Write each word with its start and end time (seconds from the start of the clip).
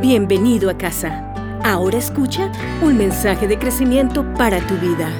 Bienvenido 0.00 0.70
a 0.70 0.78
casa. 0.78 1.34
Ahora 1.64 1.98
escucha 1.98 2.52
un 2.82 2.96
mensaje 2.96 3.48
de 3.48 3.58
crecimiento 3.58 4.24
para 4.34 4.64
tu 4.64 4.74
vida. 4.76 5.10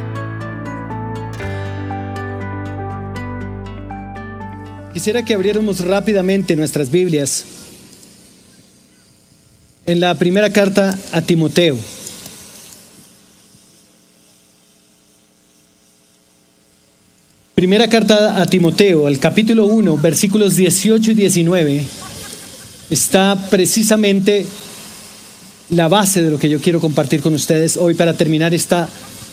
Quisiera 4.95 5.25
que 5.25 5.35
abriéramos 5.35 5.85
rápidamente 5.85 6.55
nuestras 6.55 6.93
Biblias 6.93 7.45
en 9.85 9.99
la 9.99 10.15
primera 10.15 10.53
carta 10.53 10.97
a 11.11 11.23
Timoteo. 11.23 11.77
Primera 17.57 17.89
carta 17.89 18.41
a 18.41 18.47
Timoteo, 18.47 19.09
el 19.09 19.19
capítulo 19.19 19.67
1, 19.67 19.97
versículos 19.97 20.55
18 20.55 21.11
y 21.11 21.15
19, 21.15 21.85
está 22.91 23.37
precisamente 23.51 24.47
la 25.71 25.89
base 25.89 26.23
de 26.23 26.31
lo 26.31 26.39
que 26.39 26.49
yo 26.49 26.61
quiero 26.61 26.81
compartir 26.81 27.21
con 27.21 27.35
ustedes 27.35 27.77
hoy 27.77 27.95
para 27.95 28.15
terminar 28.15 28.55
esta 28.55 28.89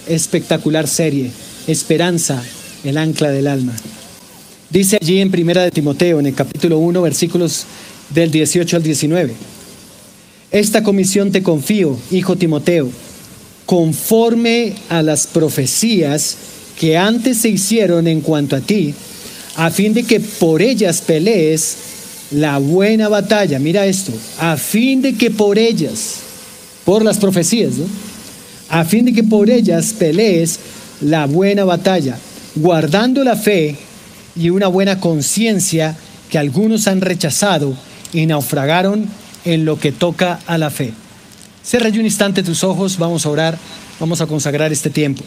espectacular 0.07 0.88
serie, 0.88 1.31
Esperanza, 1.67 2.44
el 2.84 2.98
ancla 2.98 3.31
del 3.31 3.48
alma. 3.48 3.73
Dice 4.70 4.98
allí 5.02 5.21
en 5.21 5.31
Primera 5.31 5.63
de 5.63 5.71
Timoteo, 5.71 6.20
en 6.20 6.27
el 6.27 6.35
capítulo 6.35 6.77
1, 6.80 7.02
versículos 7.02 7.66
del 8.09 8.31
18 8.31 8.75
al 8.75 8.84
19. 8.84 9.34
Esta 10.52 10.84
comisión 10.84 11.31
te 11.31 11.41
confío, 11.41 11.98
hijo 12.11 12.36
Timoteo, 12.36 12.89
conforme 13.66 14.73
a 14.89 15.02
las 15.02 15.27
profecías 15.27 16.38
que 16.80 16.97
antes 16.97 17.38
se 17.38 17.49
hicieron 17.49 18.08
en 18.08 18.22
cuanto 18.22 18.55
a 18.55 18.61
ti, 18.61 18.94
a 19.55 19.72
fin 19.72 19.94
de 19.94 20.03
que 20.03 20.20
por 20.20 20.61
ellas 20.61 21.02
pelees 21.02 21.77
la 22.31 22.58
buena 22.58 23.08
batalla. 23.08 23.58
Mira 23.59 23.86
esto, 23.86 24.11
a 24.39 24.58
fin 24.58 25.02
de 25.02 25.16
que 25.16 25.31
por 25.31 25.58
ellas, 25.58 26.25
por 26.85 27.03
las 27.03 27.17
profecías, 27.17 27.73
a 28.69 28.86
fin 28.86 29.05
de 29.05 29.14
que 29.14 29.23
por 29.23 29.50
ellas 29.50 29.94
pelees 29.97 30.59
la 31.02 31.25
buena 31.25 31.66
batalla, 31.66 32.17
guardando 32.55 33.23
la 33.23 33.36
fe 33.36 33.75
y 34.36 34.50
una 34.50 34.67
buena 34.67 35.00
conciencia 35.00 35.97
que 36.30 36.38
algunos 36.38 36.88
han 36.88 37.02
rechazado 37.02 37.75
y 38.14 38.25
naufragaron 38.25 39.08
en 39.44 39.66
lo 39.66 39.80
que 39.80 39.92
toca 39.92 40.39
a 40.47 40.58
la 40.58 40.69
fe. 40.69 40.94
Cierra 41.64 41.89
un 41.89 42.05
instante 42.05 42.44
tus 42.44 42.64
ojos, 42.64 42.97
vamos 42.97 43.25
a 43.25 43.30
orar, 43.30 43.58
vamos 43.99 44.22
a 44.22 44.27
consagrar 44.27 44.72
este 44.72 44.89
tiempo. 44.89 45.23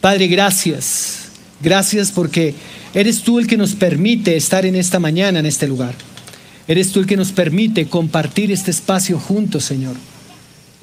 Padre, 0.00 0.26
gracias. 0.26 1.16
Gracias 1.62 2.10
porque 2.10 2.54
eres 2.94 3.20
tú 3.20 3.38
el 3.38 3.46
que 3.46 3.58
nos 3.58 3.74
permite 3.74 4.36
estar 4.36 4.64
en 4.64 4.74
esta 4.74 4.98
mañana 4.98 5.38
en 5.38 5.46
este 5.46 5.68
lugar. 5.68 5.94
Eres 6.66 6.92
tú 6.92 7.00
el 7.00 7.06
que 7.06 7.16
nos 7.16 7.32
permite 7.32 7.86
compartir 7.86 8.50
este 8.50 8.70
espacio 8.70 9.18
juntos, 9.18 9.64
Señor. 9.64 9.96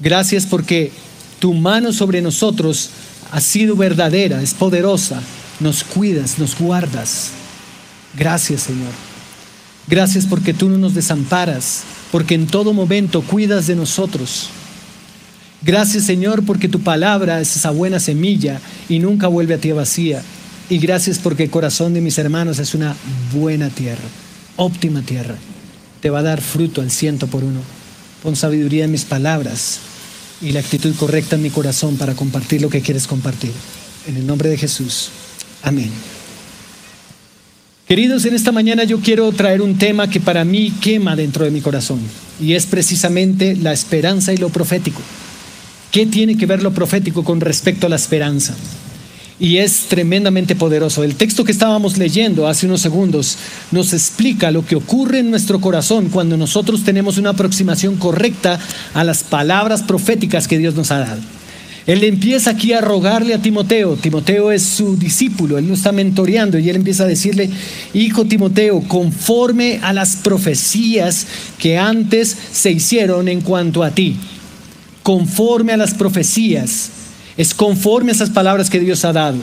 Gracias 0.00 0.46
porque 0.46 0.92
tu 1.38 1.54
mano 1.54 1.92
sobre 1.92 2.22
nosotros 2.22 2.90
ha 3.30 3.40
sido 3.40 3.76
verdadera, 3.76 4.42
es 4.42 4.54
poderosa. 4.54 5.20
Nos 5.60 5.82
cuidas, 5.84 6.38
nos 6.38 6.56
guardas. 6.58 7.30
Gracias, 8.16 8.62
Señor. 8.62 8.92
Gracias 9.88 10.26
porque 10.26 10.54
tú 10.54 10.68
no 10.68 10.78
nos 10.78 10.94
desamparas, 10.94 11.82
porque 12.12 12.34
en 12.34 12.46
todo 12.46 12.72
momento 12.72 13.22
cuidas 13.22 13.66
de 13.66 13.74
nosotros. 13.74 14.50
Gracias 15.62 16.04
Señor 16.04 16.44
porque 16.44 16.68
tu 16.68 16.80
palabra 16.80 17.40
es 17.40 17.56
esa 17.56 17.70
buena 17.70 17.98
semilla 17.98 18.60
y 18.88 19.00
nunca 19.00 19.26
vuelve 19.26 19.54
a 19.54 19.58
ti 19.58 19.72
vacía. 19.72 20.22
Y 20.70 20.78
gracias 20.78 21.18
porque 21.18 21.44
el 21.44 21.50
corazón 21.50 21.94
de 21.94 22.00
mis 22.00 22.18
hermanos 22.18 22.58
es 22.58 22.74
una 22.74 22.94
buena 23.34 23.70
tierra, 23.70 24.04
óptima 24.56 25.02
tierra. 25.02 25.36
Te 26.00 26.10
va 26.10 26.20
a 26.20 26.22
dar 26.22 26.42
fruto 26.42 26.80
al 26.80 26.90
ciento 26.90 27.26
por 27.26 27.42
uno. 27.42 27.60
Pon 28.22 28.36
sabiduría 28.36 28.84
en 28.84 28.92
mis 28.92 29.04
palabras 29.04 29.80
y 30.40 30.52
la 30.52 30.60
actitud 30.60 30.94
correcta 30.94 31.36
en 31.36 31.42
mi 31.42 31.50
corazón 31.50 31.96
para 31.96 32.14
compartir 32.14 32.62
lo 32.62 32.70
que 32.70 32.80
quieres 32.80 33.06
compartir. 33.06 33.52
En 34.06 34.16
el 34.16 34.26
nombre 34.26 34.48
de 34.48 34.56
Jesús. 34.56 35.10
Amén. 35.62 35.90
Queridos, 37.86 38.24
en 38.26 38.34
esta 38.34 38.52
mañana 38.52 38.84
yo 38.84 39.00
quiero 39.00 39.32
traer 39.32 39.62
un 39.62 39.78
tema 39.78 40.10
que 40.10 40.20
para 40.20 40.44
mí 40.44 40.72
quema 40.80 41.16
dentro 41.16 41.44
de 41.44 41.50
mi 41.50 41.62
corazón 41.62 42.00
y 42.38 42.52
es 42.52 42.66
precisamente 42.66 43.56
la 43.56 43.72
esperanza 43.72 44.32
y 44.32 44.36
lo 44.36 44.50
profético. 44.50 45.00
¿Qué 45.90 46.04
tiene 46.04 46.36
que 46.36 46.44
ver 46.44 46.62
lo 46.62 46.72
profético 46.72 47.24
con 47.24 47.40
respecto 47.40 47.86
a 47.86 47.90
la 47.90 47.96
esperanza? 47.96 48.54
Y 49.40 49.58
es 49.58 49.86
tremendamente 49.88 50.56
poderoso. 50.56 51.04
El 51.04 51.14
texto 51.14 51.44
que 51.44 51.52
estábamos 51.52 51.96
leyendo 51.96 52.48
hace 52.48 52.66
unos 52.66 52.80
segundos 52.80 53.38
nos 53.70 53.92
explica 53.92 54.50
lo 54.50 54.66
que 54.66 54.74
ocurre 54.74 55.20
en 55.20 55.30
nuestro 55.30 55.60
corazón 55.60 56.08
cuando 56.08 56.36
nosotros 56.36 56.82
tenemos 56.82 57.18
una 57.18 57.30
aproximación 57.30 57.96
correcta 57.96 58.58
a 58.94 59.04
las 59.04 59.22
palabras 59.22 59.82
proféticas 59.82 60.48
que 60.48 60.58
Dios 60.58 60.74
nos 60.74 60.90
ha 60.90 60.98
dado. 60.98 61.20
Él 61.86 62.04
empieza 62.04 62.50
aquí 62.50 62.72
a 62.72 62.80
rogarle 62.80 63.32
a 63.32 63.40
Timoteo. 63.40 63.96
Timoteo 63.96 64.50
es 64.50 64.62
su 64.62 64.96
discípulo, 64.96 65.56
él 65.56 65.68
lo 65.68 65.74
está 65.74 65.92
mentoreando 65.92 66.58
y 66.58 66.68
él 66.68 66.76
empieza 66.76 67.04
a 67.04 67.06
decirle, 67.06 67.48
hijo 67.94 68.26
Timoteo, 68.26 68.80
conforme 68.82 69.78
a 69.82 69.92
las 69.92 70.16
profecías 70.16 71.26
que 71.58 71.78
antes 71.78 72.36
se 72.52 72.72
hicieron 72.72 73.28
en 73.28 73.40
cuanto 73.40 73.82
a 73.84 73.92
ti 73.92 74.16
conforme 75.08 75.72
a 75.72 75.78
las 75.78 75.94
profecías, 75.94 76.90
es 77.38 77.54
conforme 77.54 78.12
a 78.12 78.14
esas 78.14 78.28
palabras 78.28 78.68
que 78.68 78.80
Dios 78.80 79.06
ha 79.06 79.14
dado, 79.14 79.38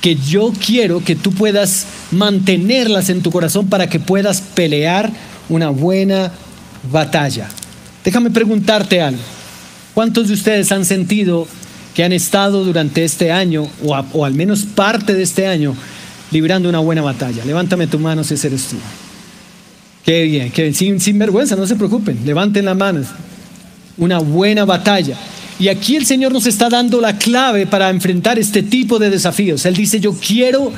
que 0.00 0.14
yo 0.14 0.52
quiero 0.64 1.02
que 1.02 1.16
tú 1.16 1.32
puedas 1.32 1.86
mantenerlas 2.12 3.08
en 3.08 3.22
tu 3.22 3.32
corazón 3.32 3.66
para 3.66 3.88
que 3.88 3.98
puedas 3.98 4.40
pelear 4.40 5.10
una 5.48 5.70
buena 5.70 6.30
batalla. 6.92 7.48
Déjame 8.04 8.30
preguntarte 8.30 9.00
algo. 9.00 9.22
¿Cuántos 9.94 10.28
de 10.28 10.34
ustedes 10.34 10.70
han 10.70 10.84
sentido 10.84 11.48
que 11.94 12.04
han 12.04 12.12
estado 12.12 12.64
durante 12.64 13.02
este 13.02 13.32
año, 13.32 13.66
o, 13.82 14.24
al 14.24 14.34
menos 14.34 14.64
parte 14.64 15.14
de 15.14 15.22
este 15.22 15.46
año, 15.46 15.74
librando 16.30 16.68
una 16.68 16.80
buena 16.80 17.02
batalla? 17.02 17.44
Levántame 17.44 17.88
tu 17.88 17.98
mano 17.98 18.22
si 18.22 18.34
eres 18.34 18.66
tú. 18.66 18.76
Qué 20.04 20.24
bien. 20.24 20.74
Sin, 20.74 21.00
sin 21.00 21.18
vergüenza, 21.18 21.56
no 21.56 21.66
se 21.66 21.76
preocupen. 21.76 22.26
Levanten 22.26 22.66
las 22.66 22.76
manos 22.76 23.06
una 23.96 24.18
buena 24.18 24.64
batalla. 24.64 25.16
Y 25.58 25.68
aquí 25.68 25.96
el 25.96 26.04
Señor 26.04 26.32
nos 26.32 26.46
está 26.46 26.68
dando 26.68 27.00
la 27.00 27.16
clave 27.16 27.66
para 27.66 27.90
enfrentar 27.90 28.38
este 28.38 28.62
tipo 28.62 28.98
de 28.98 29.10
desafíos. 29.10 29.64
Él 29.66 29.74
dice, 29.74 30.00
yo 30.00 30.12
quiero 30.14 30.72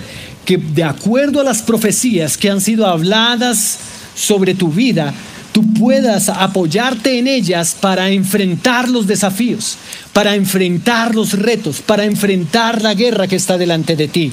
que 0.45 0.59
de 0.59 0.85
acuerdo 0.85 1.41
a 1.41 1.45
las 1.45 1.63
profecías 1.63 2.37
que 2.37 2.51
han 2.51 2.61
sido 2.61 2.87
habladas 2.87 3.79
sobre 4.15 4.55
tu 4.55 4.69
vida, 4.69 5.15
tú 5.53 5.65
puedas 5.73 6.29
apoyarte 6.29 7.19
en 7.19 7.27
ellas 7.27 7.75
para 7.81 8.11
enfrentar 8.11 8.89
los 8.89 9.07
desafíos, 9.07 9.79
para 10.13 10.35
enfrentar 10.35 11.15
los 11.15 11.33
retos, 11.33 11.81
para 11.81 12.05
enfrentar 12.05 12.83
la 12.83 12.95
guerra 12.95 13.27
que 13.27 13.37
está 13.37 13.57
delante 13.57 13.97
de 13.97 14.09
ti. 14.09 14.33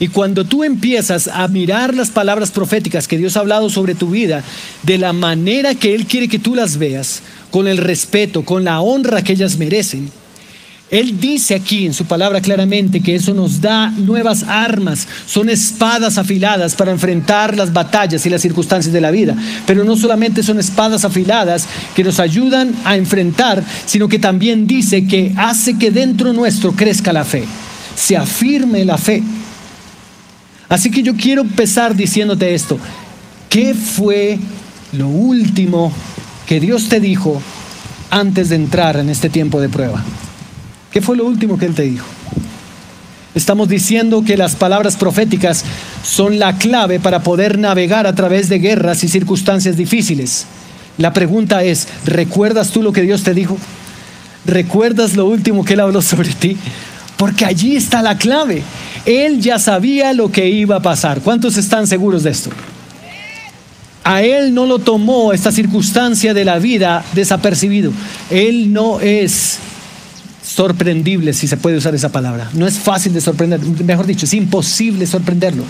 Y 0.00 0.08
cuando 0.08 0.44
tú 0.44 0.62
empiezas 0.62 1.28
a 1.28 1.48
mirar 1.48 1.94
las 1.94 2.10
palabras 2.10 2.50
proféticas 2.50 3.08
que 3.08 3.18
Dios 3.18 3.36
ha 3.36 3.40
hablado 3.40 3.68
sobre 3.68 3.94
tu 3.94 4.10
vida 4.10 4.44
de 4.82 4.98
la 4.98 5.12
manera 5.12 5.74
que 5.74 5.94
Él 5.94 6.06
quiere 6.06 6.28
que 6.28 6.38
tú 6.38 6.54
las 6.54 6.76
veas, 6.76 7.22
con 7.50 7.66
el 7.66 7.78
respeto, 7.78 8.44
con 8.44 8.64
la 8.64 8.80
honra 8.80 9.22
que 9.22 9.32
ellas 9.32 9.56
merecen, 9.56 10.10
Él 10.90 11.20
dice 11.20 11.54
aquí 11.54 11.84
en 11.84 11.92
su 11.92 12.06
palabra 12.06 12.40
claramente 12.40 13.02
que 13.02 13.14
eso 13.14 13.34
nos 13.34 13.60
da 13.60 13.90
nuevas 13.90 14.42
armas, 14.44 15.06
son 15.26 15.50
espadas 15.50 16.16
afiladas 16.16 16.74
para 16.74 16.92
enfrentar 16.92 17.56
las 17.56 17.72
batallas 17.72 18.24
y 18.24 18.30
las 18.30 18.40
circunstancias 18.40 18.92
de 18.92 19.00
la 19.00 19.10
vida. 19.10 19.36
Pero 19.66 19.84
no 19.84 19.96
solamente 19.96 20.42
son 20.42 20.58
espadas 20.58 21.04
afiladas 21.04 21.66
que 21.94 22.04
nos 22.04 22.20
ayudan 22.20 22.74
a 22.84 22.96
enfrentar, 22.96 23.62
sino 23.84 24.08
que 24.08 24.18
también 24.18 24.66
dice 24.66 25.06
que 25.06 25.34
hace 25.36 25.78
que 25.78 25.90
dentro 25.90 26.32
nuestro 26.32 26.72
crezca 26.72 27.12
la 27.12 27.24
fe, 27.24 27.44
se 27.94 28.16
afirme 28.16 28.84
la 28.84 28.96
fe. 28.96 29.22
Así 30.70 30.90
que 30.90 31.02
yo 31.02 31.16
quiero 31.16 31.42
empezar 31.42 31.94
diciéndote 31.94 32.54
esto. 32.54 32.78
¿Qué 33.48 33.74
fue 33.74 34.38
lo 34.92 35.08
último 35.08 35.92
que 36.48 36.60
Dios 36.60 36.88
te 36.88 36.98
dijo 36.98 37.42
antes 38.10 38.48
de 38.48 38.56
entrar 38.56 38.96
en 38.96 39.10
este 39.10 39.28
tiempo 39.28 39.60
de 39.60 39.68
prueba? 39.68 40.02
¿Qué 40.90 41.02
fue 41.02 41.14
lo 41.14 41.26
último 41.26 41.58
que 41.58 41.66
Él 41.66 41.74
te 41.74 41.82
dijo? 41.82 42.06
Estamos 43.34 43.68
diciendo 43.68 44.24
que 44.24 44.38
las 44.38 44.56
palabras 44.56 44.96
proféticas 44.96 45.62
son 46.02 46.38
la 46.38 46.56
clave 46.56 47.00
para 47.00 47.22
poder 47.22 47.58
navegar 47.58 48.06
a 48.06 48.14
través 48.14 48.48
de 48.48 48.60
guerras 48.60 49.04
y 49.04 49.08
circunstancias 49.08 49.76
difíciles. 49.76 50.46
La 50.96 51.12
pregunta 51.12 51.62
es, 51.64 51.86
¿recuerdas 52.06 52.70
tú 52.70 52.82
lo 52.82 52.94
que 52.94 53.02
Dios 53.02 53.24
te 53.24 53.34
dijo? 53.34 53.58
¿Recuerdas 54.46 55.16
lo 55.16 55.26
último 55.26 55.66
que 55.66 55.74
Él 55.74 55.80
habló 55.80 56.00
sobre 56.00 56.30
ti? 56.30 56.56
Porque 57.18 57.44
allí 57.44 57.76
está 57.76 58.00
la 58.00 58.16
clave. 58.16 58.62
Él 59.04 59.42
ya 59.42 59.58
sabía 59.58 60.14
lo 60.14 60.32
que 60.32 60.48
iba 60.48 60.76
a 60.76 60.82
pasar. 60.82 61.20
¿Cuántos 61.20 61.58
están 61.58 61.86
seguros 61.86 62.22
de 62.22 62.30
esto? 62.30 62.50
A 64.08 64.22
él 64.22 64.54
no 64.54 64.64
lo 64.64 64.78
tomó 64.78 65.34
esta 65.34 65.52
circunstancia 65.52 66.32
de 66.32 66.42
la 66.42 66.58
vida 66.58 67.04
desapercibido. 67.12 67.92
Él 68.30 68.72
no 68.72 69.00
es 69.00 69.58
sorprendible, 70.42 71.34
si 71.34 71.46
se 71.46 71.58
puede 71.58 71.76
usar 71.76 71.94
esa 71.94 72.08
palabra. 72.08 72.48
No 72.54 72.66
es 72.66 72.78
fácil 72.78 73.12
de 73.12 73.20
sorprender, 73.20 73.60
mejor 73.60 74.06
dicho, 74.06 74.24
es 74.24 74.32
imposible 74.32 75.06
sorprenderlo. 75.06 75.62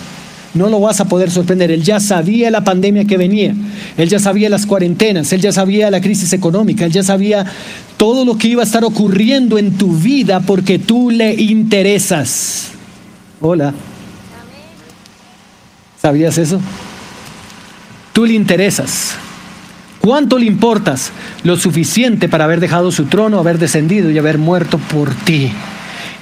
no 0.55 0.69
lo 0.69 0.79
vas 0.79 1.01
a 1.01 1.07
poder 1.07 1.33
sorprender. 1.33 1.73
Él 1.73 1.83
ya 1.83 1.99
sabía 1.99 2.49
la 2.53 2.63
pandemia 2.63 3.07
que 3.07 3.17
venía, 3.17 3.57
él 3.97 4.09
ya 4.09 4.21
sabía 4.21 4.49
las 4.49 4.67
cuarentenas, 4.67 5.33
él 5.33 5.41
ya 5.41 5.51
sabía 5.51 5.91
la 5.91 6.01
crisis 6.01 6.33
económica, 6.33 6.85
él 6.85 6.93
ya 6.93 7.03
sabía 7.03 7.45
todo 7.97 8.25
lo 8.25 8.39
que 8.39 8.47
iba 8.47 8.63
a 8.63 8.67
estar 8.67 8.85
ocurriendo 8.85 9.59
en 9.59 9.73
tu 9.73 9.97
vida 9.97 10.39
porque 10.39 10.79
tú 10.79 11.11
le 11.11 11.35
interesas. 11.35 12.69
Hola. 13.41 13.75
¿Sabías 16.01 16.39
eso? 16.39 16.61
Tú 18.19 18.27
le 18.27 18.35
interesas. 18.35 19.15
¿Cuánto 20.01 20.41
le 20.41 20.47
importas? 20.47 21.13
Lo 21.45 21.57
suficiente 21.57 22.29
para 22.29 22.47
haber 22.47 22.59
dejado 22.59 22.91
su 22.91 23.05
trono, 23.05 23.39
haber 23.39 23.61
descendido 23.61 24.11
y 24.11 24.19
haber 24.19 24.39
muerto 24.39 24.79
por 24.79 25.15
ti. 25.15 25.53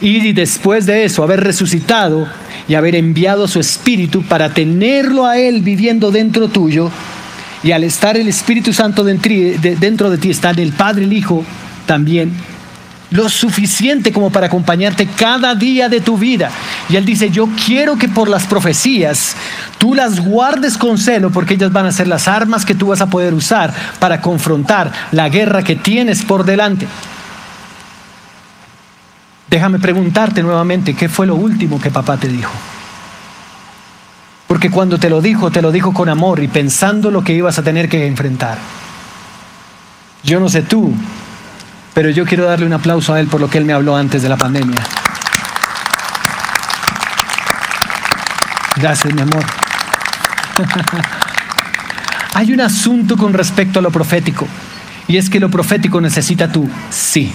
Y 0.03 0.35
después 0.35 0.85
de 0.85 1.07
eso, 1.07 1.23
haber 1.23 1.43
resucitado 1.43 2.29
y 2.69 2.75
haber 2.75 2.97
enviado 2.97 3.49
su 3.49 3.61
espíritu 3.61 4.23
para 4.25 4.53
tenerlo 4.53 5.25
a 5.25 5.39
Él 5.39 5.63
viviendo 5.63 6.11
dentro 6.11 6.49
tuyo. 6.49 6.91
Y 7.63 7.73
al 7.73 7.83
estar 7.83 8.19
el 8.19 8.29
Espíritu 8.29 8.75
Santo 8.75 9.03
dentro 9.03 10.11
de 10.11 10.19
ti, 10.19 10.29
está 10.29 10.51
el 10.51 10.75
Padre, 10.75 11.05
el 11.05 11.15
Hijo 11.15 11.47
también 11.87 12.31
lo 13.11 13.29
suficiente 13.29 14.13
como 14.13 14.31
para 14.31 14.47
acompañarte 14.47 15.07
cada 15.07 15.55
día 15.55 15.89
de 15.89 16.01
tu 16.01 16.19
vida. 16.19 16.51
Y 16.89 16.97
él 16.97 17.05
dice, 17.05 17.31
yo 17.31 17.49
quiero 17.65 17.97
que 17.97 18.09
por 18.09 18.29
las 18.29 18.47
profecías 18.47 19.37
tú 19.79 19.95
las 19.95 20.21
guardes 20.21 20.77
con 20.77 20.99
celo 20.99 21.31
porque 21.31 21.55
ellas 21.55 21.73
van 21.73 21.87
a 21.87 21.93
ser 21.93 22.09
las 22.09 22.29
armas 22.29 22.65
que 22.65 22.75
tú 22.75 22.89
vas 22.89 23.01
a 23.01 23.11
poder 23.11 23.35
usar 23.35 23.73
para 23.99 24.21
confrontar 24.21 24.93
la 25.13 25.29
guerra 25.29 25.63
que 25.63 25.77
tienes 25.77 26.23
por 26.23 26.45
delante. 26.45 26.87
Déjame 29.49 29.79
preguntarte 29.79 30.43
nuevamente, 30.43 30.95
¿qué 30.95 31.09
fue 31.09 31.27
lo 31.27 31.37
último 31.37 31.81
que 31.81 31.91
papá 31.91 32.17
te 32.17 32.29
dijo? 32.29 32.53
Porque 34.49 34.71
cuando 34.71 34.99
te 34.99 35.11
lo 35.11 35.21
dijo, 35.21 35.51
te 35.51 35.63
lo 35.63 35.71
dijo 35.71 35.93
con 35.93 36.09
amor 36.09 36.43
y 36.43 36.49
pensando 36.49 37.11
lo 37.11 37.23
que 37.23 37.33
ibas 37.33 37.59
a 37.59 37.63
tener 37.63 37.89
que 37.89 38.07
enfrentar. 38.07 38.59
Yo 40.25 40.41
no 40.41 40.49
sé 40.49 40.63
tú, 40.63 40.93
pero 41.97 42.11
yo 42.11 42.27
quiero 42.27 42.45
darle 42.45 42.67
un 42.67 42.75
aplauso 42.75 43.15
a 43.15 43.21
él 43.21 43.27
por 43.27 43.41
lo 43.41 43.49
que 43.49 43.57
él 43.57 43.65
me 43.65 43.73
habló 43.73 43.97
antes 43.97 44.21
de 44.21 44.29
la 44.29 44.37
pandemia. 44.37 44.77
Gracias, 48.77 49.15
mi 49.15 49.23
amor. 49.23 49.43
Hay 52.35 52.53
un 52.53 52.61
asunto 52.61 53.17
con 53.17 53.33
respecto 53.33 53.79
a 53.79 53.83
lo 53.83 53.91
profético, 53.91 54.47
y 55.09 55.17
es 55.17 55.31
que 55.31 55.41
lo 55.41 55.49
profético 55.49 55.99
necesita 56.03 56.53
tu 56.53 56.69
sí. 56.91 57.33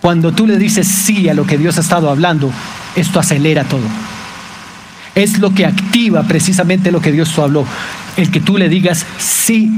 Cuando 0.00 0.32
tú 0.32 0.48
le 0.48 0.58
dices 0.58 0.88
sí 0.88 1.28
a 1.28 1.34
lo 1.34 1.46
que 1.46 1.56
Dios 1.56 1.78
ha 1.78 1.82
estado 1.82 2.10
hablando, 2.10 2.50
esto 2.96 3.20
acelera 3.20 3.62
todo. 3.62 3.86
Es 5.14 5.38
lo 5.38 5.54
que 5.54 5.66
activa 5.66 6.24
precisamente 6.24 6.90
lo 6.90 7.00
que 7.00 7.12
Dios 7.12 7.38
habló. 7.38 7.64
El 8.16 8.32
que 8.32 8.40
tú 8.40 8.58
le 8.58 8.68
digas 8.68 9.06
sí. 9.18 9.70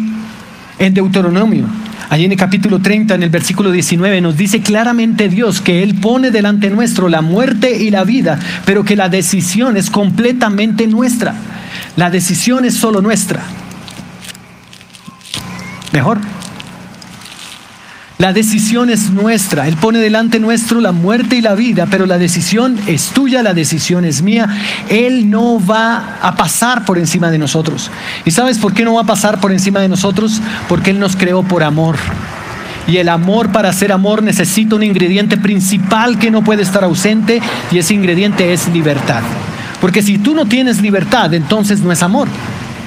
En 0.79 0.93
Deuteronomio 0.93 1.67
Allí 2.09 2.25
en 2.25 2.33
el 2.33 2.39
capítulo 2.39 2.79
30, 2.79 3.15
en 3.15 3.23
el 3.25 3.31
versículo 3.31 3.73
19, 3.73 4.21
nos 4.21 4.37
dice 4.37 4.61
claramente 4.61 5.29
Dios 5.29 5.61
que 5.61 5.83
Él 5.83 5.97
pone 5.97 6.31
delante 6.31 6.71
nuestro 6.71 7.09
la 7.09 7.21
muerte 7.21 7.83
y 7.83 7.91
la 7.91 8.05
vida, 8.05 8.39
pero 8.65 8.85
que 8.85 8.95
la 8.95 9.09
decisión 9.09 9.77
es 9.77 9.91
completamente 9.91 10.87
nuestra. 10.87 11.35
La 11.97 12.11
decisión 12.11 12.65
es 12.65 12.75
solo 12.75 13.03
nuestra. 13.03 13.43
Mejor. 15.93 16.19
La 18.19 18.33
decisión 18.33 18.89
es 18.89 19.11
nuestra. 19.11 19.69
Él 19.69 19.77
pone 19.77 19.99
delante 19.99 20.41
nuestro 20.41 20.81
la 20.81 20.93
muerte 20.93 21.37
y 21.37 21.43
la 21.43 21.55
vida, 21.55 21.87
pero 21.91 22.07
la 22.07 22.17
decisión 22.17 22.79
es 22.87 23.09
tuya, 23.09 23.43
la 23.43 23.53
decisión 23.53 24.07
es 24.07 24.23
mía. 24.23 24.49
Él 24.89 25.29
no 25.29 25.61
va 25.65 26.17
a 26.23 26.35
pasar 26.35 26.87
por 26.87 26.97
encima 26.97 27.31
de 27.31 27.37
nosotros. 27.37 27.91
¿Y 28.25 28.31
sabes 28.31 28.57
por 28.57 28.73
qué 28.73 28.85
no 28.85 28.95
va 28.95 29.03
a 29.03 29.07
pasar 29.07 29.39
por 29.39 29.53
encima 29.53 29.81
de 29.81 29.89
nosotros? 29.89 30.41
Porque 30.67 30.93
Él 30.93 30.99
nos 30.99 31.15
creó 31.15 31.43
por 31.43 31.63
amor. 31.63 31.97
Y 32.87 32.97
el 32.97 33.11
amor 33.11 33.53
para 33.53 33.71
ser 33.75 33.93
amor 33.93 34.23
necesita 34.23 34.77
un 34.77 34.83
ingrediente 34.83 35.37
principal 35.37 36.19
que 36.19 36.31
no 36.31 36.43
puede 36.43 36.63
estar 36.63 36.85
ausente 36.85 37.43
y 37.71 37.79
ese 37.79 37.93
ingrediente 37.93 38.55
es 38.55 38.67
libertad. 38.69 39.23
Porque 39.79 40.01
si 40.01 40.17
tú 40.17 40.35
no 40.35 40.47
tienes 40.47 40.81
libertad, 40.81 41.35
entonces 41.35 41.81
no 41.81 41.93
es 41.93 42.03
amor. 42.03 42.29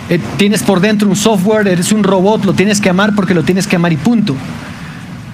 Eh, 0.09 0.19
tienes 0.37 0.63
por 0.63 0.79
dentro 0.79 1.07
un 1.07 1.15
software, 1.15 1.67
eres 1.67 1.91
un 1.91 2.03
robot, 2.03 2.45
lo 2.45 2.53
tienes 2.53 2.81
que 2.81 2.89
amar 2.89 3.13
porque 3.13 3.35
lo 3.35 3.43
tienes 3.43 3.67
que 3.67 3.75
amar 3.75 3.93
y 3.93 3.97
punto. 3.97 4.35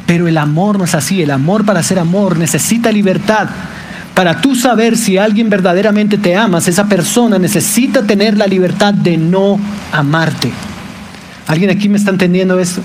Pero 0.06 0.28
el 0.28 0.38
amor 0.38 0.78
no 0.78 0.86
es 0.86 0.96
así. 0.96 1.22
El 1.22 1.32
amor 1.32 1.66
para 1.66 1.84
ser 1.84 2.00
amor 2.00 2.38
necesita 2.38 2.92
libertad. 2.92 3.48
Para 4.14 4.40
tú 4.40 4.56
saber 4.56 4.98
si 4.98 5.18
alguien 5.18 5.50
verdaderamente 5.50 6.18
te 6.18 6.36
amas, 6.36 6.68
esa 6.68 6.86
persona 6.86 7.38
necesita 7.38 8.04
tener 8.04 8.38
la 8.38 8.48
libertad 8.48 8.94
de 8.94 9.18
no 9.18 9.60
amarte. 9.92 10.52
¿Alguien 11.48 11.70
aquí 11.70 11.90
me 11.90 11.98
está 11.98 12.12
entendiendo 12.12 12.60
esto? 12.60 12.82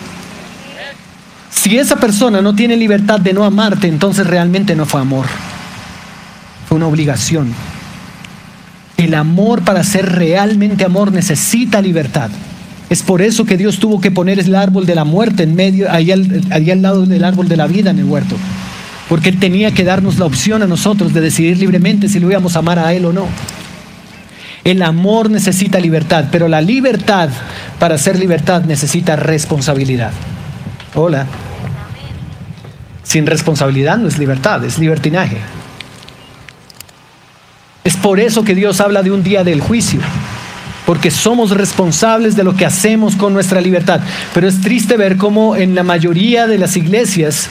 Si 1.50 1.78
esa 1.78 1.96
persona 1.96 2.40
no 2.40 2.55
tiene 2.55 2.76
libertad 2.76 3.20
de 3.20 3.32
no 3.32 3.44
amarte, 3.44 3.87
entonces 3.87 4.26
realmente 4.26 4.75
no 4.75 4.87
fue 4.87 5.00
amor. 5.00 5.26
Fue 6.69 6.76
una 6.76 6.87
obligación. 6.87 7.52
El 8.96 9.14
amor 9.14 9.62
para 9.62 9.84
ser 9.84 10.11
realmente 10.11 10.84
amor 10.84 11.12
necesita 11.12 11.81
libertad. 11.81 12.31
Es 12.90 13.04
por 13.04 13.22
eso 13.22 13.44
que 13.44 13.56
Dios 13.56 13.78
tuvo 13.78 14.00
que 14.00 14.10
poner 14.10 14.40
el 14.40 14.52
árbol 14.52 14.84
de 14.84 14.96
la 14.96 15.04
muerte 15.04 15.44
en 15.44 15.54
medio, 15.54 15.90
ahí 15.92 16.10
al, 16.10 16.42
al 16.50 16.82
lado 16.82 17.06
del 17.06 17.22
árbol 17.22 17.48
de 17.48 17.56
la 17.56 17.69
vida 17.69 17.90
en 17.90 18.00
el 18.00 18.04
huerto. 18.04 18.37
Porque 19.08 19.28
Él 19.28 19.38
tenía 19.38 19.70
que 19.70 19.84
darnos 19.84 20.19
la 20.19 20.25
opción 20.25 20.60
a 20.64 20.66
nosotros 20.66 21.14
de 21.14 21.20
decidir 21.20 21.56
libremente 21.56 22.08
si 22.08 22.19
lo 22.19 22.28
íbamos 22.28 22.56
a 22.56 22.58
amar 22.58 22.81
a 22.81 22.92
Él 22.92 23.04
o 23.04 23.12
no. 23.12 23.28
El 24.64 24.82
amor 24.82 25.31
necesita 25.31 25.78
libertad, 25.78 26.26
pero 26.32 26.48
la 26.48 26.60
libertad, 26.60 27.31
para 27.78 27.96
ser 27.96 28.19
libertad, 28.19 28.64
necesita 28.64 29.14
responsabilidad. 29.14 30.10
Hola. 30.96 31.26
Sin 33.04 33.25
responsabilidad 33.25 33.98
no 33.98 34.08
es 34.08 34.19
libertad, 34.19 34.64
es 34.64 34.81
libertinaje. 34.81 35.38
Es 37.84 37.96
por 37.96 38.19
eso 38.19 38.43
que 38.43 38.56
Dios 38.56 38.81
habla 38.81 39.04
de 39.04 39.12
un 39.12 39.22
día 39.22 39.44
del 39.44 39.60
juicio 39.60 40.00
porque 40.87 41.11
somos 41.11 41.50
responsables 41.50 42.37
de 42.37 42.44
lo 42.44 42.55
que 42.55 42.67
hacemos 42.67 43.17
con 43.17 43.32
nuestra 43.32 43.61
libertad. 43.61 44.00
Pero 44.35 44.49
es 44.49 44.61
triste 44.61 44.97
ver 44.97 45.17
cómo 45.17 45.56
en 45.56 45.75
la 45.75 45.82
mayoría 45.82 46.47
de 46.47 46.59
las 46.59 46.77
iglesias 46.77 47.49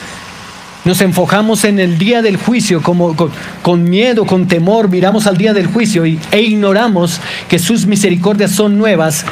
nos 0.86 1.02
enfocamos 1.02 1.66
en 1.66 1.80
el 1.80 1.98
día 1.98 2.22
del 2.22 2.38
juicio, 2.38 2.82
como 2.82 3.16
con, 3.62 3.84
miedo, 3.84 4.26
con 4.26 4.48
temor, 4.48 4.90
miramos 4.90 5.28
al 5.28 5.38
día 5.38 5.54
del 5.54 5.68
juicio 5.68 6.06
y, 6.06 6.20
e 6.32 6.42
ignoramos 6.42 7.20
que 7.50 7.60
sus 7.60 7.86
misericordias 7.86 8.52
son 8.52 8.78
nuevas 8.78 9.26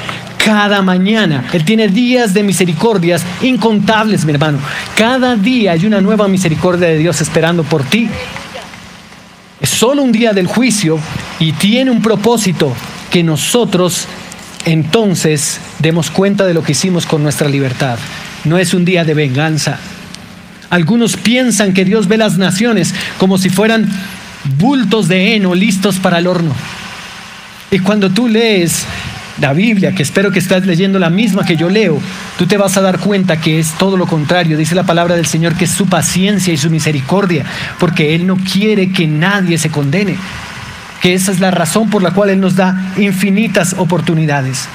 cada 0.43 0.81
mañana. 0.81 1.45
Él 1.53 1.65
tiene 1.65 1.87
días 1.87 2.33
de 2.33 2.43
misericordias 2.43 3.23
incontables, 3.41 4.25
mi 4.25 4.33
hermano. 4.33 4.59
Cada 4.95 5.35
día 5.35 5.71
hay 5.71 5.85
una 5.85 6.01
nueva 6.01 6.27
misericordia 6.27 6.89
de 6.89 6.97
Dios 6.97 7.21
esperando 7.21 7.63
por 7.63 7.83
ti. 7.83 8.09
Es 9.59 9.69
solo 9.69 10.03
un 10.03 10.11
día 10.11 10.33
del 10.33 10.47
juicio 10.47 10.99
y 11.39 11.53
tiene 11.53 11.91
un 11.91 12.01
propósito 12.01 12.73
que 13.11 13.23
nosotros 13.23 14.07
entonces 14.65 15.59
demos 15.79 16.11
cuenta 16.11 16.45
de 16.45 16.53
lo 16.53 16.63
que 16.63 16.73
hicimos 16.73 17.05
con 17.05 17.23
nuestra 17.23 17.47
libertad. 17.47 17.97
No 18.43 18.57
es 18.57 18.73
un 18.73 18.85
día 18.85 19.05
de 19.05 19.13
venganza. 19.13 19.79
Algunos 20.69 21.15
piensan 21.15 21.73
que 21.73 21.85
Dios 21.85 22.07
ve 22.07 22.17
las 22.17 22.37
naciones 22.37 22.93
como 23.17 23.37
si 23.37 23.49
fueran 23.49 23.89
bultos 24.57 25.07
de 25.07 25.35
heno 25.35 25.55
listos 25.55 25.97
para 25.97 26.19
el 26.19 26.27
horno. 26.27 26.53
Y 27.71 27.79
cuando 27.79 28.09
tú 28.09 28.27
lees 28.27 28.85
la 29.39 29.53
Biblia, 29.53 29.93
que 29.93 30.03
espero 30.03 30.31
que 30.31 30.39
estás 30.39 30.65
leyendo 30.65 30.99
la 30.99 31.09
misma 31.09 31.45
que 31.45 31.55
yo 31.55 31.69
leo, 31.69 32.01
tú 32.37 32.45
te 32.45 32.57
vas 32.57 32.75
a 32.75 32.81
dar 32.81 32.99
cuenta 32.99 33.39
que 33.39 33.59
es 33.59 33.71
todo 33.77 33.95
lo 33.95 34.07
contrario. 34.07 34.57
Dice 34.57 34.75
la 34.75 34.85
palabra 34.85 35.15
del 35.15 35.27
Señor 35.27 35.55
que 35.55 35.65
es 35.65 35.71
su 35.71 35.87
paciencia 35.87 36.53
y 36.53 36.57
su 36.57 36.69
misericordia, 36.69 37.45
porque 37.79 38.15
Él 38.15 38.27
no 38.27 38.35
quiere 38.35 38.91
que 38.91 39.07
nadie 39.07 39.57
se 39.57 39.69
condene 39.69 40.17
que 41.01 41.13
esa 41.13 41.31
es 41.31 41.39
la 41.39 41.51
razón 41.51 41.89
por 41.89 42.01
la 42.01 42.11
cual 42.11 42.29
Él 42.29 42.39
nos 42.39 42.55
da 42.55 42.93
infinitas 42.97 43.75
oportunidades. 43.77 44.67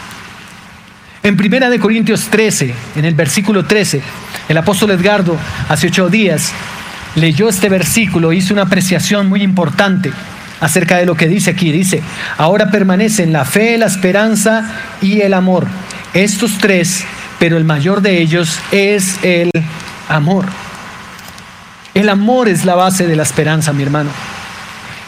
En 1.22 1.36
Primera 1.36 1.70
de 1.70 1.78
Corintios 1.78 2.28
13, 2.30 2.74
en 2.96 3.04
el 3.04 3.14
versículo 3.14 3.64
13, 3.64 4.02
el 4.48 4.56
apóstol 4.56 4.90
Edgardo 4.90 5.36
hace 5.68 5.86
ocho 5.86 6.08
días 6.08 6.52
leyó 7.14 7.48
este 7.48 7.68
versículo, 7.68 8.32
hizo 8.32 8.54
una 8.54 8.62
apreciación 8.62 9.28
muy 9.28 9.42
importante 9.42 10.12
acerca 10.60 10.96
de 10.96 11.06
lo 11.06 11.14
que 11.14 11.28
dice 11.28 11.50
aquí. 11.50 11.72
Dice, 11.72 12.02
ahora 12.38 12.70
permanecen 12.70 13.32
la 13.32 13.44
fe, 13.44 13.76
la 13.78 13.86
esperanza 13.86 14.70
y 15.00 15.20
el 15.20 15.34
amor. 15.34 15.66
Estos 16.14 16.58
tres, 16.58 17.04
pero 17.38 17.56
el 17.56 17.64
mayor 17.64 18.00
de 18.00 18.20
ellos 18.20 18.58
es 18.70 19.18
el 19.22 19.50
amor. 20.08 20.46
El 21.94 22.08
amor 22.08 22.48
es 22.48 22.64
la 22.64 22.74
base 22.74 23.06
de 23.06 23.16
la 23.16 23.22
esperanza, 23.22 23.72
mi 23.72 23.82
hermano. 23.82 24.10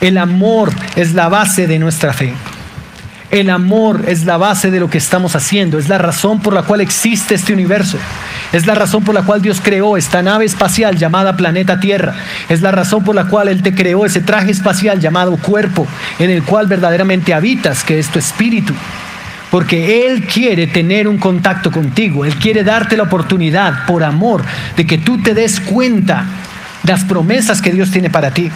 El 0.04 0.18
amor 0.18 0.70
es 0.96 1.14
la 1.14 1.30
base 1.30 1.66
de 1.66 1.78
nuestra 1.78 2.12
fe. 2.12 2.34
El 3.30 3.49
amor 3.49 4.04
es 4.06 4.26
la 4.26 4.37
base 4.37 4.70
de 4.70 4.78
lo 4.78 4.90
que 4.90 4.99
estamos 4.99 5.34
haciendo, 5.34 5.78
es 5.78 5.88
la 5.88 5.96
razón 5.96 6.40
por 6.40 6.52
la 6.52 6.64
cual 6.64 6.82
existe 6.82 7.34
este 7.34 7.54
universo, 7.54 7.96
es 8.52 8.66
la 8.66 8.75
razón 8.75 9.02
por 9.02 9.14
la 9.14 9.23
cual 9.23 9.40
Dios 9.40 9.62
creó 9.64 9.96
esta 9.96 10.20
nave 10.20 10.44
espacial 10.44 10.99
llamada 10.99 11.38
planeta 11.38 11.80
Tierra, 11.80 12.16
es 12.50 12.61
la 12.61 12.70
razón 12.70 13.02
por 13.02 13.14
la 13.14 13.28
cual 13.28 13.49
Él 13.49 13.62
te 13.62 13.75
creó 13.75 14.04
ese 14.04 14.20
traje 14.20 14.50
espacial 14.50 15.00
llamado 15.00 15.38
cuerpo 15.38 15.87
en 16.18 16.28
el 16.28 16.42
cual 16.42 16.66
verdaderamente 16.66 17.32
habitas, 17.32 17.82
que 17.82 17.99
es 17.99 18.08
tu 18.08 18.18
espíritu. 18.18 18.75
Porque 19.50 20.06
Él 20.06 20.26
quiere 20.26 20.66
tener 20.66 21.08
un 21.08 21.16
contacto 21.16 21.73
contigo, 21.73 22.26
Él 22.26 22.34
quiere 22.37 22.62
darte 22.62 22.99
la 22.99 23.04
oportunidad 23.04 23.87
por 23.87 24.04
amor 24.04 24.44
de 24.76 24.87
que 24.87 24.99
tú 24.99 25.23
te 25.23 25.32
des 25.32 25.61
cuenta 25.61 26.26
las 26.82 27.04
promesas 27.04 27.62
que 27.62 27.73
Dios 27.73 27.90
tiene 27.90 28.11
para 28.11 28.32
ti. 28.32 28.50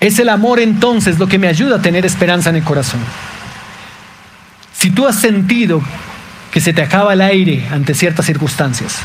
Es 0.00 0.18
el 0.18 0.28
amor 0.28 0.60
entonces 0.60 1.18
lo 1.18 1.26
que 1.26 1.38
me 1.38 1.48
ayuda 1.48 1.76
a 1.76 1.82
tener 1.82 2.04
esperanza 2.04 2.50
en 2.50 2.56
el 2.56 2.64
corazón. 2.64 3.00
Si 4.76 4.90
tú 4.90 5.06
has 5.06 5.16
sentido 5.16 5.82
que 6.50 6.60
se 6.60 6.72
te 6.72 6.82
acaba 6.82 7.14
el 7.14 7.20
aire 7.22 7.66
ante 7.70 7.94
ciertas 7.94 8.26
circunstancias, 8.26 8.98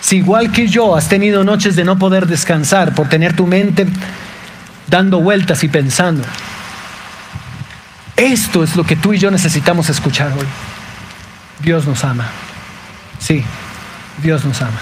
si 0.00 0.16
igual 0.16 0.52
que 0.52 0.68
yo 0.68 0.96
has 0.96 1.08
tenido 1.08 1.44
noches 1.44 1.76
de 1.76 1.84
no 1.84 1.98
poder 1.98 2.26
descansar 2.26 2.94
por 2.94 3.08
tener 3.08 3.34
tu 3.34 3.46
mente 3.46 3.86
dando 4.86 5.20
vueltas 5.20 5.64
y 5.64 5.68
pensando, 5.68 6.22
esto 8.16 8.62
es 8.62 8.76
lo 8.76 8.84
que 8.84 8.96
tú 8.96 9.12
y 9.12 9.18
yo 9.18 9.30
necesitamos 9.30 9.88
escuchar 9.88 10.32
hoy. 10.32 10.46
Dios 11.60 11.86
nos 11.86 12.04
ama. 12.04 12.26
Sí, 13.18 13.42
Dios 14.22 14.44
nos 14.44 14.60
ama. 14.60 14.78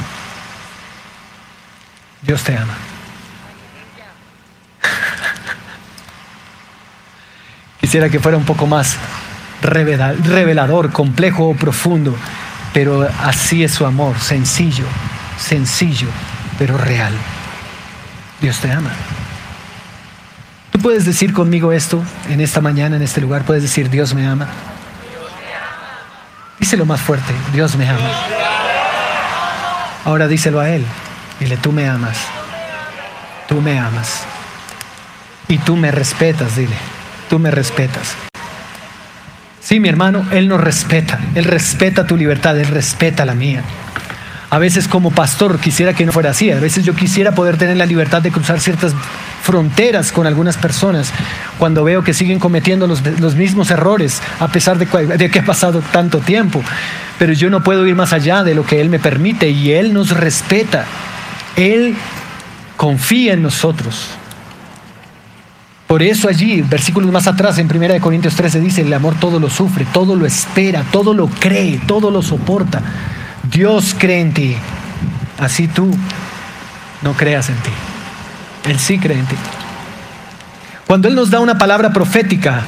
Dios 2.22 2.42
te 2.42 2.56
ama. 2.56 2.74
Quisiera 7.82 8.08
que 8.08 8.20
fuera 8.20 8.38
un 8.38 8.44
poco 8.44 8.68
más 8.68 8.96
revelador, 9.60 10.92
complejo 10.92 11.48
o 11.48 11.54
profundo, 11.54 12.14
pero 12.72 13.08
así 13.24 13.64
es 13.64 13.72
su 13.72 13.84
amor, 13.84 14.20
sencillo, 14.20 14.84
sencillo, 15.36 16.06
pero 16.60 16.78
real. 16.78 17.12
Dios 18.40 18.58
te 18.60 18.70
ama. 18.70 18.90
Tú 20.70 20.78
puedes 20.78 21.04
decir 21.04 21.32
conmigo 21.32 21.72
esto 21.72 22.00
en 22.30 22.40
esta 22.40 22.60
mañana, 22.60 22.94
en 22.94 23.02
este 23.02 23.20
lugar, 23.20 23.42
puedes 23.42 23.64
decir, 23.64 23.90
Dios 23.90 24.14
me 24.14 24.28
ama. 24.28 24.46
Díselo 26.60 26.86
más 26.86 27.00
fuerte, 27.00 27.32
Dios 27.52 27.74
me 27.74 27.88
ama. 27.88 28.10
Ahora 30.04 30.28
díselo 30.28 30.60
a 30.60 30.70
Él, 30.70 30.86
dile, 31.40 31.56
tú 31.56 31.72
me 31.72 31.88
amas, 31.88 32.16
tú 33.48 33.60
me 33.60 33.76
amas 33.76 34.22
y 35.48 35.58
tú 35.58 35.76
me 35.76 35.90
respetas, 35.90 36.54
dile 36.54 36.91
tú 37.32 37.38
me 37.38 37.50
respetas. 37.50 38.14
Sí, 39.58 39.80
mi 39.80 39.88
hermano, 39.88 40.26
Él 40.32 40.48
nos 40.48 40.60
respeta. 40.60 41.18
Él 41.34 41.44
respeta 41.44 42.06
tu 42.06 42.14
libertad, 42.14 42.58
Él 42.58 42.66
respeta 42.66 43.24
la 43.24 43.32
mía. 43.32 43.62
A 44.50 44.58
veces 44.58 44.86
como 44.86 45.12
pastor 45.12 45.58
quisiera 45.58 45.94
que 45.94 46.04
no 46.04 46.12
fuera 46.12 46.32
así. 46.32 46.50
A 46.50 46.60
veces 46.60 46.84
yo 46.84 46.94
quisiera 46.94 47.34
poder 47.34 47.56
tener 47.56 47.78
la 47.78 47.86
libertad 47.86 48.20
de 48.20 48.30
cruzar 48.30 48.60
ciertas 48.60 48.92
fronteras 49.42 50.12
con 50.12 50.26
algunas 50.26 50.58
personas 50.58 51.10
cuando 51.56 51.84
veo 51.84 52.04
que 52.04 52.12
siguen 52.12 52.38
cometiendo 52.38 52.86
los, 52.86 53.34
mismos 53.34 53.70
errores 53.70 54.20
a 54.38 54.48
pesar 54.48 54.76
de, 54.76 55.16
de, 55.16 55.30
que 55.30 55.38
ha 55.38 55.44
pasado 55.46 55.82
tanto 55.90 56.18
tiempo. 56.18 56.62
Pero 57.18 57.32
yo 57.32 57.48
no 57.48 57.62
puedo 57.62 57.86
ir 57.86 57.94
más 57.94 58.12
allá 58.12 58.44
de 58.44 58.54
lo 58.54 58.66
que 58.66 58.82
Él 58.82 58.90
me 58.90 58.98
permite 58.98 59.48
y 59.48 59.72
Él 59.72 59.94
nos 59.94 60.10
respeta. 60.10 60.84
Él 61.56 61.96
confía 62.76 63.32
en 63.32 63.40
nosotros. 63.40 64.18
Por 65.92 66.02
eso 66.02 66.26
allí, 66.26 66.62
versículos 66.62 67.12
más 67.12 67.26
atrás, 67.26 67.58
en 67.58 67.70
1 67.70 68.00
Corintios 68.00 68.34
13 68.34 68.60
dice, 68.60 68.80
el 68.80 68.94
amor 68.94 69.14
todo 69.20 69.38
lo 69.38 69.50
sufre, 69.50 69.86
todo 69.92 70.16
lo 70.16 70.24
espera, 70.24 70.86
todo 70.90 71.12
lo 71.12 71.26
cree, 71.26 71.82
todo 71.86 72.10
lo 72.10 72.22
soporta. 72.22 72.80
Dios 73.42 73.94
cree 73.98 74.22
en 74.22 74.32
ti. 74.32 74.56
Así 75.38 75.68
tú 75.68 75.94
no 77.02 77.12
creas 77.12 77.50
en 77.50 77.56
ti. 77.56 77.70
Él 78.70 78.78
sí 78.78 78.98
cree 78.98 79.18
en 79.18 79.26
ti. 79.26 79.36
Cuando 80.86 81.08
Él 81.08 81.14
nos 81.14 81.28
da 81.28 81.40
una 81.40 81.58
palabra 81.58 81.92
profética, 81.92 82.62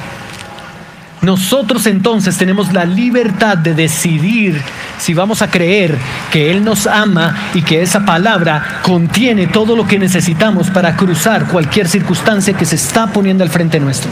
nosotros 1.25 1.87
entonces 1.87 2.37
tenemos 2.37 2.71
la 2.71 2.85
libertad 2.85 3.57
de 3.57 3.73
decidir 3.73 4.61
si 4.99 5.15
vamos 5.15 5.41
a 5.41 5.49
creer 5.49 5.97
que 6.31 6.51
Él 6.51 6.63
nos 6.63 6.85
ama 6.85 7.35
y 7.55 7.63
que 7.63 7.81
esa 7.81 8.05
palabra 8.05 8.79
contiene 8.83 9.47
todo 9.47 9.75
lo 9.75 9.87
que 9.87 9.97
necesitamos 9.97 10.69
para 10.69 10.95
cruzar 10.95 11.47
cualquier 11.47 11.87
circunstancia 11.87 12.53
que 12.53 12.65
se 12.65 12.75
está 12.75 13.07
poniendo 13.07 13.43
al 13.43 13.49
frente 13.49 13.79
nuestro. 13.79 14.11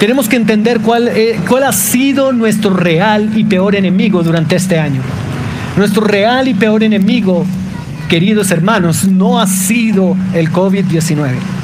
Tenemos 0.00 0.28
que 0.28 0.36
entender 0.36 0.80
cuál, 0.80 1.08
eh, 1.08 1.40
cuál 1.48 1.62
ha 1.62 1.72
sido 1.72 2.32
nuestro 2.32 2.74
real 2.74 3.30
y 3.38 3.44
peor 3.44 3.76
enemigo 3.76 4.22
durante 4.22 4.56
este 4.56 4.78
año. 4.78 5.00
Nuestro 5.76 6.04
real 6.04 6.48
y 6.48 6.54
peor 6.54 6.82
enemigo, 6.82 7.46
queridos 8.08 8.50
hermanos, 8.50 9.04
no 9.04 9.40
ha 9.40 9.46
sido 9.46 10.16
el 10.34 10.50
COVID-19. 10.50 11.55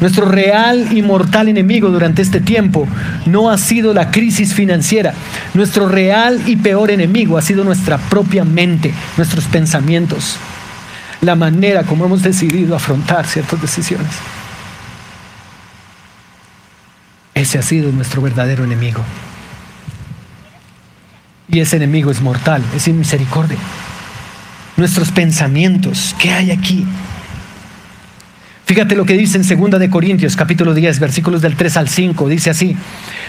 Nuestro 0.00 0.26
real 0.26 0.88
y 0.92 1.02
mortal 1.02 1.48
enemigo 1.48 1.90
durante 1.90 2.22
este 2.22 2.40
tiempo 2.40 2.88
no 3.26 3.50
ha 3.50 3.58
sido 3.58 3.92
la 3.92 4.10
crisis 4.10 4.54
financiera. 4.54 5.12
Nuestro 5.52 5.88
real 5.88 6.42
y 6.46 6.56
peor 6.56 6.90
enemigo 6.90 7.36
ha 7.36 7.42
sido 7.42 7.64
nuestra 7.64 7.98
propia 7.98 8.44
mente, 8.44 8.94
nuestros 9.18 9.44
pensamientos, 9.44 10.36
la 11.20 11.34
manera 11.34 11.82
como 11.82 12.06
hemos 12.06 12.22
decidido 12.22 12.74
afrontar 12.74 13.26
ciertas 13.26 13.60
decisiones. 13.60 14.10
Ese 17.34 17.58
ha 17.58 17.62
sido 17.62 17.92
nuestro 17.92 18.22
verdadero 18.22 18.64
enemigo. 18.64 19.02
Y 21.48 21.60
ese 21.60 21.76
enemigo 21.76 22.10
es 22.10 22.22
mortal, 22.22 22.62
es 22.74 22.88
misericordia. 22.88 23.58
Nuestros 24.76 25.10
pensamientos, 25.10 26.14
¿qué 26.18 26.32
hay 26.32 26.52
aquí? 26.52 26.86
Fíjate 28.70 28.94
lo 28.94 29.04
que 29.04 29.14
dice 29.14 29.36
en 29.36 29.70
2 29.70 29.80
de 29.80 29.90
Corintios 29.90 30.36
capítulo 30.36 30.74
10 30.74 31.00
versículos 31.00 31.42
del 31.42 31.56
3 31.56 31.76
al 31.76 31.88
5, 31.88 32.28
dice 32.28 32.50
así, 32.50 32.76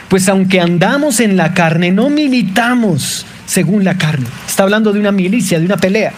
pues 0.07 0.29
aunque 0.29 0.61
andamos 0.61 1.19
en 1.19 1.35
la 1.35 1.55
carne, 1.55 1.89
no 1.91 2.11
militamos 2.11 3.25
según 3.47 3.83
la 3.83 3.97
carne. 3.97 4.27
Está 4.47 4.61
hablando 4.61 4.93
de 4.93 4.99
una 4.99 5.11
milicia, 5.11 5.57
de 5.57 5.65
una 5.65 5.77
pelea. 5.77 6.13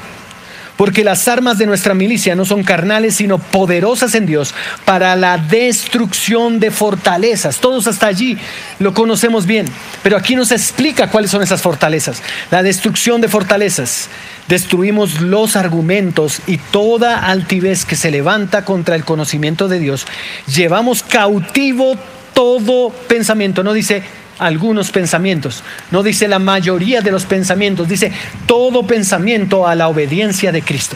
Porque 0.83 1.05
las 1.05 1.29
armas 1.29 1.57
de 1.57 1.65
nuestra 1.65 1.93
milicia 1.93 2.35
no 2.35 2.43
son 2.43 2.61
carnales, 2.61 3.15
sino 3.15 3.39
poderosas 3.39 4.15
en 4.15 4.25
Dios 4.25 4.53
para 4.83 5.15
la 5.15 5.37
destrucción 5.37 6.59
de 6.59 6.71
fortalezas. 6.71 7.59
Todos 7.59 7.87
hasta 7.87 8.07
allí 8.07 8.37
lo 8.79 8.93
conocemos 8.93 9.45
bien, 9.45 9.65
pero 10.01 10.17
aquí 10.17 10.35
nos 10.35 10.51
explica 10.51 11.09
cuáles 11.09 11.31
son 11.31 11.41
esas 11.41 11.61
fortalezas. 11.61 12.21
La 12.51 12.63
destrucción 12.63 13.21
de 13.21 13.29
fortalezas 13.29 14.09
destruimos 14.49 15.21
los 15.21 15.55
argumentos 15.55 16.41
y 16.47 16.57
toda 16.57 17.27
altivez 17.27 17.85
que 17.85 17.95
se 17.95 18.11
levanta 18.11 18.65
contra 18.65 18.97
el 18.97 19.05
conocimiento 19.05 19.69
de 19.69 19.79
Dios. 19.79 20.05
Llevamos 20.53 21.01
cautivo 21.01 21.95
todo 22.33 22.89
pensamiento. 23.07 23.63
No 23.63 23.71
dice 23.71 24.03
algunos 24.39 24.91
pensamientos, 24.91 25.63
no 25.91 26.03
dice 26.03 26.27
la 26.27 26.39
mayoría 26.39 27.01
de 27.01 27.11
los 27.11 27.25
pensamientos, 27.25 27.87
dice 27.87 28.11
todo 28.45 28.85
pensamiento 28.85 29.67
a 29.67 29.75
la 29.75 29.87
obediencia 29.87 30.51
de 30.51 30.61
Cristo. 30.61 30.95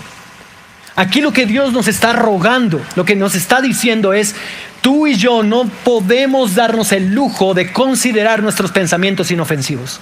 Aquí 0.96 1.22
lo 1.22 1.32
que 1.32 1.46
Dios 1.46 1.74
nos 1.74 1.88
está 1.88 2.13
rogando, 2.13 2.82
lo 2.96 3.06
que 3.06 3.15
nos 3.15 3.36
está 3.36 3.62
diciendo 3.62 4.13
es, 4.13 4.36
tú 4.82 5.06
y 5.06 5.15
yo 5.15 5.44
no 5.44 5.70
podemos 5.84 6.56
darnos 6.56 6.91
el 6.91 7.13
lujo 7.13 7.53
de 7.53 7.72
considerar 7.72 8.41
nuestros 8.41 8.72
pensamientos 8.72 9.29
inofensivos. 9.29 10.00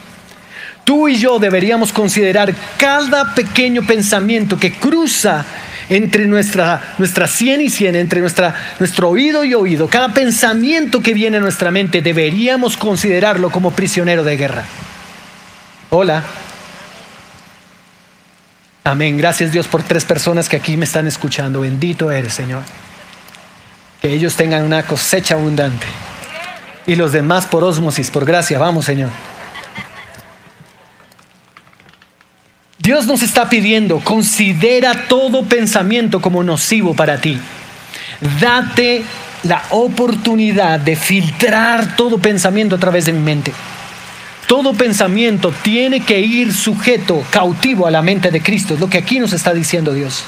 Tú 0.86 1.10
y 1.10 1.18
yo 1.18 1.40
deberíamos 1.40 1.92
considerar 1.92 2.54
cada 2.78 3.34
pequeño 3.34 3.86
pensamiento 3.86 4.58
que 4.58 4.72
cruza 4.72 5.44
entre 5.90 6.26
nuestra, 6.26 6.96
nuestra 6.98 7.28
cien 7.28 7.62
y 7.62 7.70
cien, 7.70 7.96
entre 7.96 8.22
nuestra, 8.22 8.56
nuestro 8.80 9.10
oído 9.10 9.44
y 9.44 9.54
oído, 9.54 9.88
cada 9.88 10.14
pensamiento 10.14 11.02
que 11.02 11.14
viene 11.14 11.38
a 11.38 11.40
nuestra 11.40 11.72
mente, 11.72 12.02
deberíamos 12.02 12.78
considerarlo 12.78 13.50
como 13.52 13.72
prisionero 13.72 14.24
de 14.24 14.38
guerra. 14.38 14.64
Hola. 15.90 16.24
Amén. 18.84 19.18
Gracias 19.18 19.52
Dios 19.52 19.68
por 19.68 19.82
tres 19.82 20.06
personas 20.06 20.48
que 20.48 20.58
aquí 20.58 20.78
me 20.78 20.86
están 20.86 21.08
escuchando. 21.08 21.62
Bendito 21.62 22.12
eres, 22.12 22.34
Señor. 22.34 22.64
Que 24.02 24.14
ellos 24.14 24.36
tengan 24.36 24.64
una 24.64 24.84
cosecha 24.84 25.36
abundante. 25.36 25.88
Y 26.86 26.96
los 26.96 27.12
demás 27.12 27.48
por 27.48 27.64
osmosis, 27.64 28.12
por 28.12 28.26
gracia. 28.26 28.60
Vamos, 28.60 28.86
Señor. 28.86 29.10
Dios 32.86 33.08
nos 33.08 33.24
está 33.24 33.50
pidiendo, 33.50 34.00
considera 34.00 35.08
todo 35.08 35.46
pensamiento 35.46 36.22
como 36.22 36.44
nocivo 36.44 36.94
para 36.94 37.20
ti. 37.20 37.36
Date 38.40 39.02
la 39.42 39.64
oportunidad 39.72 40.80
de 40.80 40.96
filtrar 40.96 41.96
todo 41.96 42.20
pensamiento 42.20 42.76
a 42.76 42.80
través 42.80 43.06
de 43.06 43.14
mi 43.14 43.22
mente. 43.22 43.54
Todo 44.46 44.76
pensamiento 44.76 45.52
tiene 45.64 46.02
que 46.02 46.20
ir 46.20 46.54
sujeto, 46.54 47.26
cautivo 47.32 47.88
a 47.88 47.92
la 47.92 48.04
mente 48.04 48.30
de 48.30 48.44
Cristo. 48.44 48.78
Lo 48.80 48.88
que 48.88 49.00
aquí 49.00 49.18
nos 49.18 49.34
está 49.34 49.52
diciendo 49.52 49.92
Dios. 49.92 50.24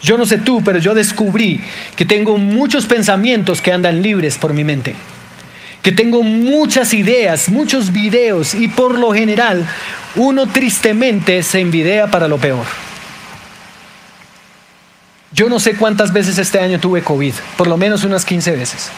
Yo 0.00 0.16
no 0.16 0.24
sé 0.24 0.38
tú, 0.38 0.62
pero 0.64 0.78
yo 0.78 0.94
descubrí 0.94 1.60
que 1.94 2.06
tengo 2.06 2.38
muchos 2.38 2.86
pensamientos 2.86 3.60
que 3.60 3.70
andan 3.70 4.00
libres 4.00 4.38
por 4.38 4.54
mi 4.54 4.64
mente. 4.64 4.96
que 5.82 5.90
tengo 5.90 6.22
muchas 6.22 6.94
ideas, 6.94 7.48
muchos 7.48 7.92
videos 7.92 8.54
y 8.54 8.68
por 8.68 8.96
lo 8.96 9.12
general 9.12 9.66
uno 10.16 10.46
tristemente 10.46 11.42
se 11.42 11.60
envidea 11.60 12.08
para 12.08 12.28
lo 12.28 12.38
peor. 12.38 12.66
Yo 15.32 15.48
no 15.48 15.58
sé 15.58 15.76
cuántas 15.76 16.12
veces 16.12 16.36
este 16.38 16.60
año 16.60 16.78
tuve 16.78 17.02
COVID, 17.02 17.34
por 17.56 17.66
lo 17.66 17.76
menos 17.76 18.04
unas 18.04 18.24
15 18.24 18.52
veces. 18.52 18.90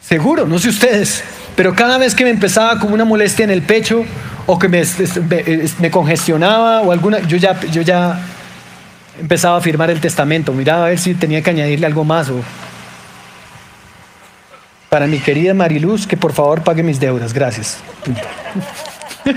Seguro, 0.00 0.46
no 0.46 0.58
sé 0.58 0.68
ustedes, 0.68 1.22
pero 1.54 1.74
cada 1.74 1.98
vez 1.98 2.14
que 2.14 2.24
me 2.24 2.30
empezaba 2.30 2.78
como 2.80 2.94
una 2.94 3.04
molestia 3.04 3.44
en 3.44 3.50
el 3.50 3.62
pecho 3.62 4.04
o 4.46 4.58
que 4.58 4.68
me, 4.68 5.90
congestionaba 5.90 6.82
o 6.82 6.92
alguna, 6.92 7.20
yo 7.20 7.36
ya, 7.36 7.60
yo 7.60 7.82
ya 7.82 8.20
empezaba 9.20 9.58
a 9.58 9.60
firmar 9.60 9.90
el 9.90 10.00
testamento, 10.00 10.52
miraba 10.52 10.86
a 10.86 10.88
ver 10.88 10.98
si 10.98 11.14
tenía 11.14 11.42
que 11.42 11.50
añadirle 11.50 11.86
algo 11.86 12.04
más 12.04 12.28
o 12.28 12.42
para 14.88 15.06
mi 15.06 15.18
querida 15.18 15.52
Mariluz 15.52 16.06
que 16.06 16.16
por 16.16 16.32
favor 16.32 16.62
pague 16.62 16.82
mis 16.82 17.00
deudas, 17.00 17.32
gracias. 17.32 17.78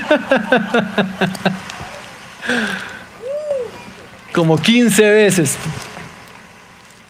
Como 4.34 4.58
15 4.58 5.10
veces 5.10 5.58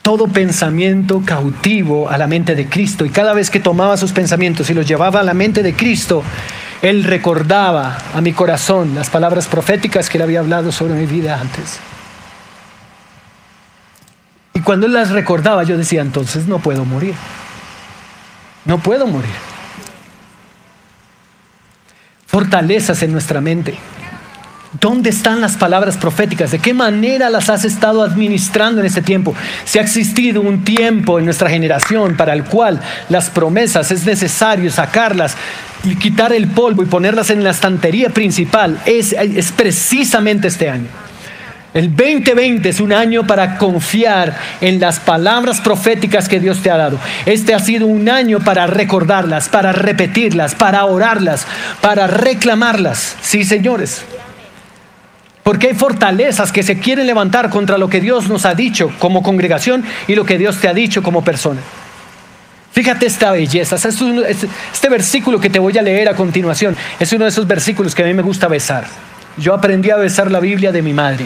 todo 0.10 0.27
pensamiento 0.27 1.22
cautivo 1.24 2.10
a 2.10 2.18
la 2.18 2.25
mente 2.25 2.56
de 2.56 2.68
Cristo. 2.68 3.06
Y 3.06 3.12
cada 3.12 3.36
vez 3.36 3.51
que 3.51 3.60
tomaba 3.60 3.96
sus 3.96 4.12
pensamientos 4.12 4.68
y 4.72 4.74
los 4.74 4.88
llevaba 4.88 5.20
a 5.20 5.24
la 5.24 5.36
mente 5.36 5.62
de 5.62 5.75
Cristo, 5.75 6.24
Él 6.82 7.03
recordaba 7.03 7.96
a 8.15 8.20
mi 8.20 8.34
corazón 8.34 8.96
las 8.96 9.12
palabras 9.12 9.46
proféticas 9.46 10.10
que 10.10 10.18
Él 10.18 10.24
había 10.24 10.39
hablado 10.39 10.72
sobre 10.72 10.96
mi 10.96 11.06
vida 11.06 11.39
antes. 11.39 11.77
Y 14.56 14.62
cuando 14.62 14.88
Él 14.88 14.94
las 14.94 15.12
recordaba, 15.12 15.63
yo 15.63 15.77
decía, 15.77 16.01
entonces 16.01 16.48
no 16.48 16.58
puedo 16.58 16.86
morir. 16.86 17.13
No 18.65 18.79
puedo 18.79 19.06
morir. 19.06 19.49
Fortalezas 22.30 23.02
en 23.02 23.12
nuestra 23.12 23.42
mente. 23.42 23.76
¿Dónde 24.80 25.10
están 25.10 25.42
las 25.42 25.58
palabras 25.58 25.98
proféticas? 25.98 26.52
¿De 26.52 26.60
qué 26.60 26.76
manera 26.76 27.32
las 27.32 27.50
has 27.50 27.66
estado 27.66 28.04
administrando 28.04 28.82
en 28.82 28.86
este 28.86 29.02
tiempo? 29.02 29.34
Si 29.66 29.80
ha 29.80 29.82
existido 29.82 30.42
un 30.42 30.64
tiempo 30.64 31.18
en 31.18 31.26
nuestra 31.26 31.50
generación 31.50 32.16
para 32.16 32.34
el 32.34 32.44
cual 32.44 32.80
las 33.10 33.32
promesas 33.32 33.90
es 33.90 34.06
necesario 34.06 34.70
sacarlas 34.70 35.36
y 35.84 35.96
quitar 35.96 36.32
el 36.32 36.50
polvo 36.50 36.84
y 36.84 36.86
ponerlas 36.86 37.32
en 37.32 37.44
la 37.44 37.50
estantería 37.50 38.10
principal, 38.12 38.80
es, 38.86 39.14
es 39.14 39.52
precisamente 39.52 40.50
este 40.50 40.70
año. 40.70 41.09
El 41.72 41.96
2020 41.96 42.68
es 42.68 42.80
un 42.80 42.92
año 42.92 43.28
para 43.28 43.60
confiar 43.60 44.36
en 44.60 44.80
las 44.80 45.00
palabras 45.00 45.62
proféticas 45.62 46.28
que 46.28 46.40
Dios 46.40 46.64
te 46.64 46.72
ha 46.72 46.78
dado. 46.78 46.98
Este 47.28 47.54
ha 47.54 47.60
sido 47.60 47.86
un 47.86 48.10
año 48.10 48.40
para 48.40 48.66
recordarlas, 48.66 49.50
para 49.50 49.72
repetirlas, 49.72 50.56
para 50.56 50.86
orarlas, 50.86 51.46
para 51.80 52.08
reclamarlas. 52.08 53.16
Sí, 53.22 53.44
señores. 53.44 54.04
Porque 55.44 55.68
hay 55.68 55.76
fortalezas 55.76 56.52
que 56.52 56.64
se 56.64 56.80
quieren 56.80 57.06
levantar 57.06 57.52
contra 57.52 57.78
lo 57.78 57.88
que 57.88 58.02
Dios 58.02 58.30
nos 58.30 58.48
ha 58.48 58.56
dicho 58.56 58.92
como 58.98 59.22
congregación 59.22 59.84
y 60.08 60.16
lo 60.16 60.26
que 60.26 60.40
Dios 60.40 60.60
te 60.60 60.68
ha 60.68 60.74
dicho 60.74 61.04
como 61.04 61.24
persona. 61.24 61.62
Fíjate 62.72 63.06
esta 63.06 63.32
belleza. 63.32 63.76
Este 63.76 64.90
versículo 64.90 65.40
que 65.40 65.52
te 65.52 65.60
voy 65.60 65.78
a 65.78 65.84
leer 65.84 66.10
a 66.10 66.16
continuación 66.16 66.76
es 67.00 67.14
uno 67.14 67.26
de 67.26 67.30
esos 67.30 67.46
versículos 67.46 67.94
que 67.94 68.02
a 68.02 68.08
mí 68.08 68.14
me 68.16 68.24
gusta 68.24 68.48
besar. 68.48 68.86
Yo 69.38 69.54
aprendí 69.54 69.92
a 69.92 69.98
besar 69.98 70.32
la 70.32 70.40
Biblia 70.40 70.72
de 70.72 70.82
mi 70.82 70.94
madre. 70.94 71.26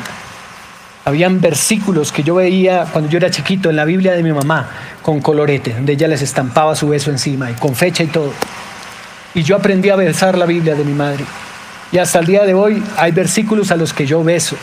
Habían 1.06 1.42
versículos 1.42 2.14
que 2.14 2.24
yo 2.24 2.36
veía 2.36 2.86
cuando 2.92 3.10
yo 3.10 3.18
era 3.18 3.30
chiquito 3.30 3.70
en 3.70 3.76
la 3.76 3.84
Biblia 3.84 4.14
de 4.14 4.24
mi 4.24 4.32
mamá 4.32 4.70
con 5.02 5.20
colorete, 5.20 5.74
donde 5.74 5.94
ella 5.94 6.08
les 6.08 6.22
estampaba 6.22 6.76
su 6.76 6.88
beso 6.88 7.12
encima 7.12 7.52
y 7.52 7.56
con 7.56 7.76
fecha 7.76 8.04
y 8.04 8.08
todo. 8.08 8.32
Y 9.34 9.44
yo 9.44 9.58
aprendí 9.58 9.90
a 9.90 9.98
besar 9.98 10.38
la 10.38 10.46
Biblia 10.46 10.76
de 10.76 10.86
mi 10.86 10.94
madre. 10.94 11.26
Y 11.92 11.98
hasta 11.98 12.20
el 12.20 12.26
día 12.26 12.46
de 12.46 12.54
hoy 12.54 12.82
hay 12.98 13.12
versículos 13.12 13.70
a 13.72 13.76
los 13.76 13.94
que 13.94 14.06
yo 14.06 14.24
beso 14.24 14.56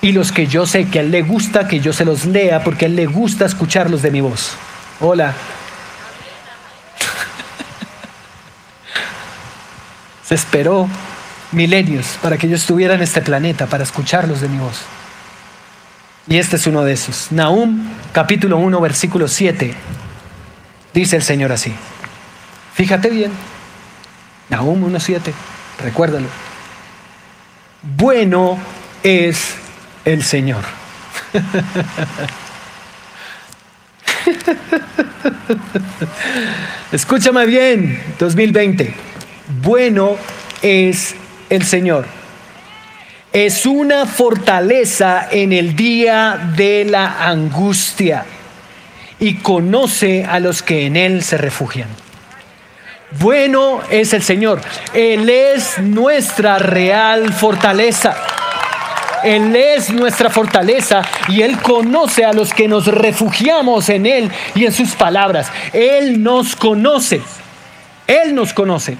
y 0.00 0.12
los 0.12 0.30
que 0.32 0.46
yo 0.46 0.66
sé 0.66 0.88
que 0.88 0.98
a 0.98 1.02
él 1.02 1.10
le 1.10 1.22
gusta 1.22 1.66
que 1.66 1.80
yo 1.80 1.92
se 1.92 2.04
los 2.04 2.26
lea 2.26 2.62
porque 2.62 2.84
a 2.84 2.88
él 2.88 2.96
le 2.96 3.06
gusta 3.06 3.46
escucharlos 3.46 4.02
de 4.02 4.10
mi 4.10 4.20
voz. 4.20 4.52
Hola. 5.00 5.32
Se 10.24 10.34
esperó 10.34 10.88
milenios 11.52 12.18
para 12.22 12.36
que 12.36 12.48
yo 12.48 12.56
estuviera 12.56 12.94
en 12.94 13.02
este 13.02 13.22
planeta, 13.22 13.66
para 13.66 13.82
escucharlos 13.82 14.42
de 14.42 14.48
mi 14.48 14.58
voz. 14.58 14.82
Y 16.28 16.36
este 16.36 16.56
es 16.56 16.66
uno 16.66 16.84
de 16.84 16.92
esos. 16.92 17.32
Nahum 17.32 17.88
capítulo 18.12 18.58
1 18.58 18.78
versículo 18.80 19.28
7. 19.28 19.72
Dice 20.92 21.16
el 21.16 21.22
Señor 21.22 21.52
así. 21.52 21.72
Fíjate 22.74 23.08
bien. 23.08 23.32
Nahum 24.50 24.92
1.7. 24.92 25.32
Recuérdalo. 25.82 26.26
Bueno 27.82 28.58
es 29.02 29.54
el 30.04 30.22
Señor. 30.22 30.64
Escúchame 36.92 37.46
bien, 37.46 38.02
2020. 38.18 38.94
Bueno 39.62 40.18
es 40.60 41.14
el 41.48 41.64
Señor. 41.64 42.04
Es 43.32 43.66
una 43.66 44.06
fortaleza 44.06 45.28
en 45.30 45.52
el 45.52 45.76
día 45.76 46.52
de 46.56 46.86
la 46.86 47.28
angustia 47.28 48.24
y 49.20 49.34
conoce 49.36 50.24
a 50.24 50.40
los 50.40 50.62
que 50.62 50.86
en 50.86 50.96
Él 50.96 51.22
se 51.22 51.36
refugian. 51.36 51.88
Bueno 53.20 53.82
es 53.90 54.14
el 54.14 54.22
Señor. 54.22 54.62
Él 54.94 55.28
es 55.28 55.78
nuestra 55.78 56.58
real 56.58 57.32
fortaleza. 57.34 58.16
Él 59.24 59.54
es 59.54 59.90
nuestra 59.90 60.30
fortaleza 60.30 61.02
y 61.28 61.42
Él 61.42 61.58
conoce 61.58 62.24
a 62.24 62.32
los 62.32 62.54
que 62.54 62.66
nos 62.66 62.86
refugiamos 62.86 63.90
en 63.90 64.06
Él 64.06 64.30
y 64.54 64.64
en 64.64 64.72
sus 64.72 64.92
palabras. 64.92 65.50
Él 65.74 66.22
nos 66.22 66.56
conoce. 66.56 67.20
Él 68.06 68.34
nos 68.34 68.54
conoce. 68.54 68.96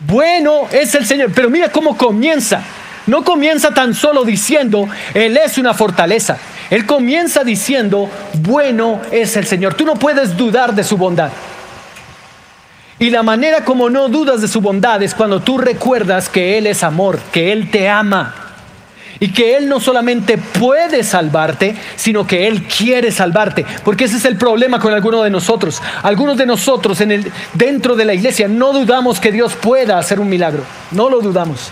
Bueno 0.00 0.68
es 0.72 0.94
el 0.94 1.06
Señor. 1.06 1.32
Pero 1.34 1.50
mira 1.50 1.70
cómo 1.70 1.96
comienza. 1.96 2.62
No 3.06 3.24
comienza 3.24 3.72
tan 3.72 3.94
solo 3.94 4.24
diciendo, 4.24 4.88
Él 5.14 5.36
es 5.36 5.58
una 5.58 5.74
fortaleza. 5.74 6.38
Él 6.70 6.86
comienza 6.86 7.42
diciendo, 7.42 8.08
bueno 8.34 9.00
es 9.10 9.36
el 9.36 9.46
Señor. 9.46 9.74
Tú 9.74 9.84
no 9.84 9.94
puedes 9.94 10.36
dudar 10.36 10.74
de 10.74 10.84
su 10.84 10.96
bondad. 10.96 11.30
Y 13.00 13.10
la 13.10 13.22
manera 13.22 13.64
como 13.64 13.88
no 13.88 14.08
dudas 14.08 14.42
de 14.42 14.48
su 14.48 14.60
bondad 14.60 15.02
es 15.02 15.14
cuando 15.14 15.40
tú 15.40 15.58
recuerdas 15.58 16.28
que 16.28 16.58
Él 16.58 16.66
es 16.66 16.84
amor, 16.84 17.18
que 17.32 17.50
Él 17.50 17.70
te 17.70 17.88
ama. 17.88 18.49
Y 19.20 19.32
que 19.32 19.56
Él 19.56 19.68
no 19.68 19.78
solamente 19.78 20.38
puede 20.38 21.04
salvarte, 21.04 21.76
sino 21.94 22.26
que 22.26 22.48
Él 22.48 22.64
quiere 22.64 23.12
salvarte. 23.12 23.64
Porque 23.84 24.04
ese 24.04 24.16
es 24.16 24.24
el 24.24 24.36
problema 24.36 24.80
con 24.80 24.92
algunos 24.92 25.22
de 25.22 25.30
nosotros. 25.30 25.80
Algunos 26.02 26.38
de 26.38 26.46
nosotros 26.46 27.00
en 27.02 27.12
el, 27.12 27.32
dentro 27.52 27.94
de 27.94 28.06
la 28.06 28.14
iglesia 28.14 28.48
no 28.48 28.72
dudamos 28.72 29.20
que 29.20 29.30
Dios 29.30 29.54
pueda 29.54 29.98
hacer 29.98 30.18
un 30.18 30.28
milagro. 30.28 30.64
No 30.90 31.10
lo 31.10 31.20
dudamos. 31.20 31.70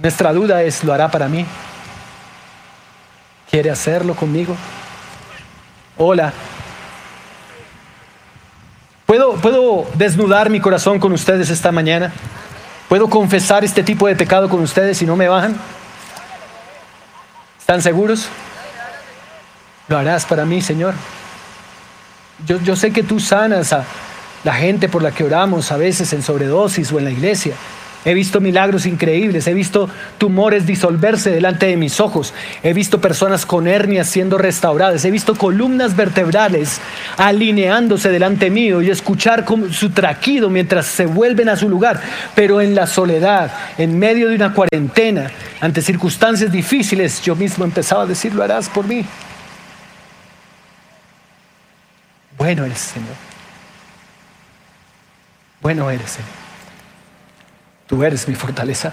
Nuestra 0.00 0.32
duda 0.32 0.62
es, 0.62 0.84
¿lo 0.84 0.92
hará 0.92 1.10
para 1.10 1.28
mí? 1.28 1.44
¿Quiere 3.50 3.70
hacerlo 3.70 4.14
conmigo? 4.14 4.56
Hola, 5.98 6.32
¿Puedo, 9.06 9.34
¿Puedo 9.34 9.86
desnudar 9.94 10.50
mi 10.50 10.58
corazón 10.58 10.98
con 10.98 11.12
ustedes 11.12 11.48
esta 11.48 11.70
mañana? 11.70 12.12
¿Puedo 12.88 13.10
confesar 13.10 13.64
este 13.64 13.82
tipo 13.82 14.06
de 14.06 14.14
pecado 14.14 14.48
con 14.48 14.60
ustedes 14.60 14.98
si 14.98 15.06
no 15.06 15.16
me 15.16 15.28
bajan? 15.28 15.56
¿Están 17.58 17.82
seguros? 17.82 18.28
Lo 19.88 19.98
harás 19.98 20.24
para 20.24 20.44
mí, 20.44 20.62
Señor. 20.62 20.94
Yo, 22.46 22.60
yo 22.60 22.76
sé 22.76 22.92
que 22.92 23.02
tú 23.02 23.18
sanas 23.18 23.72
a 23.72 23.84
la 24.44 24.54
gente 24.54 24.88
por 24.88 25.02
la 25.02 25.10
que 25.10 25.24
oramos 25.24 25.72
a 25.72 25.76
veces 25.76 26.12
en 26.12 26.22
sobredosis 26.22 26.92
o 26.92 26.98
en 26.98 27.06
la 27.06 27.10
iglesia. 27.10 27.54
He 28.06 28.14
visto 28.14 28.40
milagros 28.40 28.86
increíbles, 28.86 29.48
he 29.48 29.52
visto 29.52 29.90
tumores 30.16 30.64
disolverse 30.64 31.30
delante 31.30 31.66
de 31.66 31.76
mis 31.76 31.98
ojos, 31.98 32.34
he 32.62 32.72
visto 32.72 33.00
personas 33.00 33.44
con 33.44 33.66
hernias 33.66 34.06
siendo 34.06 34.38
restauradas, 34.38 35.04
he 35.04 35.10
visto 35.10 35.34
columnas 35.34 35.96
vertebrales 35.96 36.80
alineándose 37.16 38.10
delante 38.10 38.48
mío 38.48 38.80
y 38.80 38.90
escuchar 38.90 39.44
su 39.72 39.90
traquido 39.90 40.50
mientras 40.50 40.86
se 40.86 41.06
vuelven 41.06 41.48
a 41.48 41.56
su 41.56 41.68
lugar, 41.68 42.00
pero 42.36 42.60
en 42.60 42.76
la 42.76 42.86
soledad, 42.86 43.52
en 43.76 43.98
medio 43.98 44.28
de 44.28 44.36
una 44.36 44.54
cuarentena, 44.54 45.28
ante 45.60 45.82
circunstancias 45.82 46.52
difíciles, 46.52 47.20
yo 47.22 47.34
mismo 47.34 47.64
empezaba 47.64 48.04
a 48.04 48.06
decir, 48.06 48.32
lo 48.32 48.44
harás 48.44 48.68
por 48.68 48.86
mí. 48.86 49.04
Bueno 52.38 52.64
eres, 52.64 52.78
Señor. 52.78 53.16
Bueno 55.60 55.90
eres, 55.90 56.08
Señor. 56.08 56.45
Tú 57.86 58.02
eres 58.02 58.26
mi 58.28 58.34
fortaleza. 58.34 58.92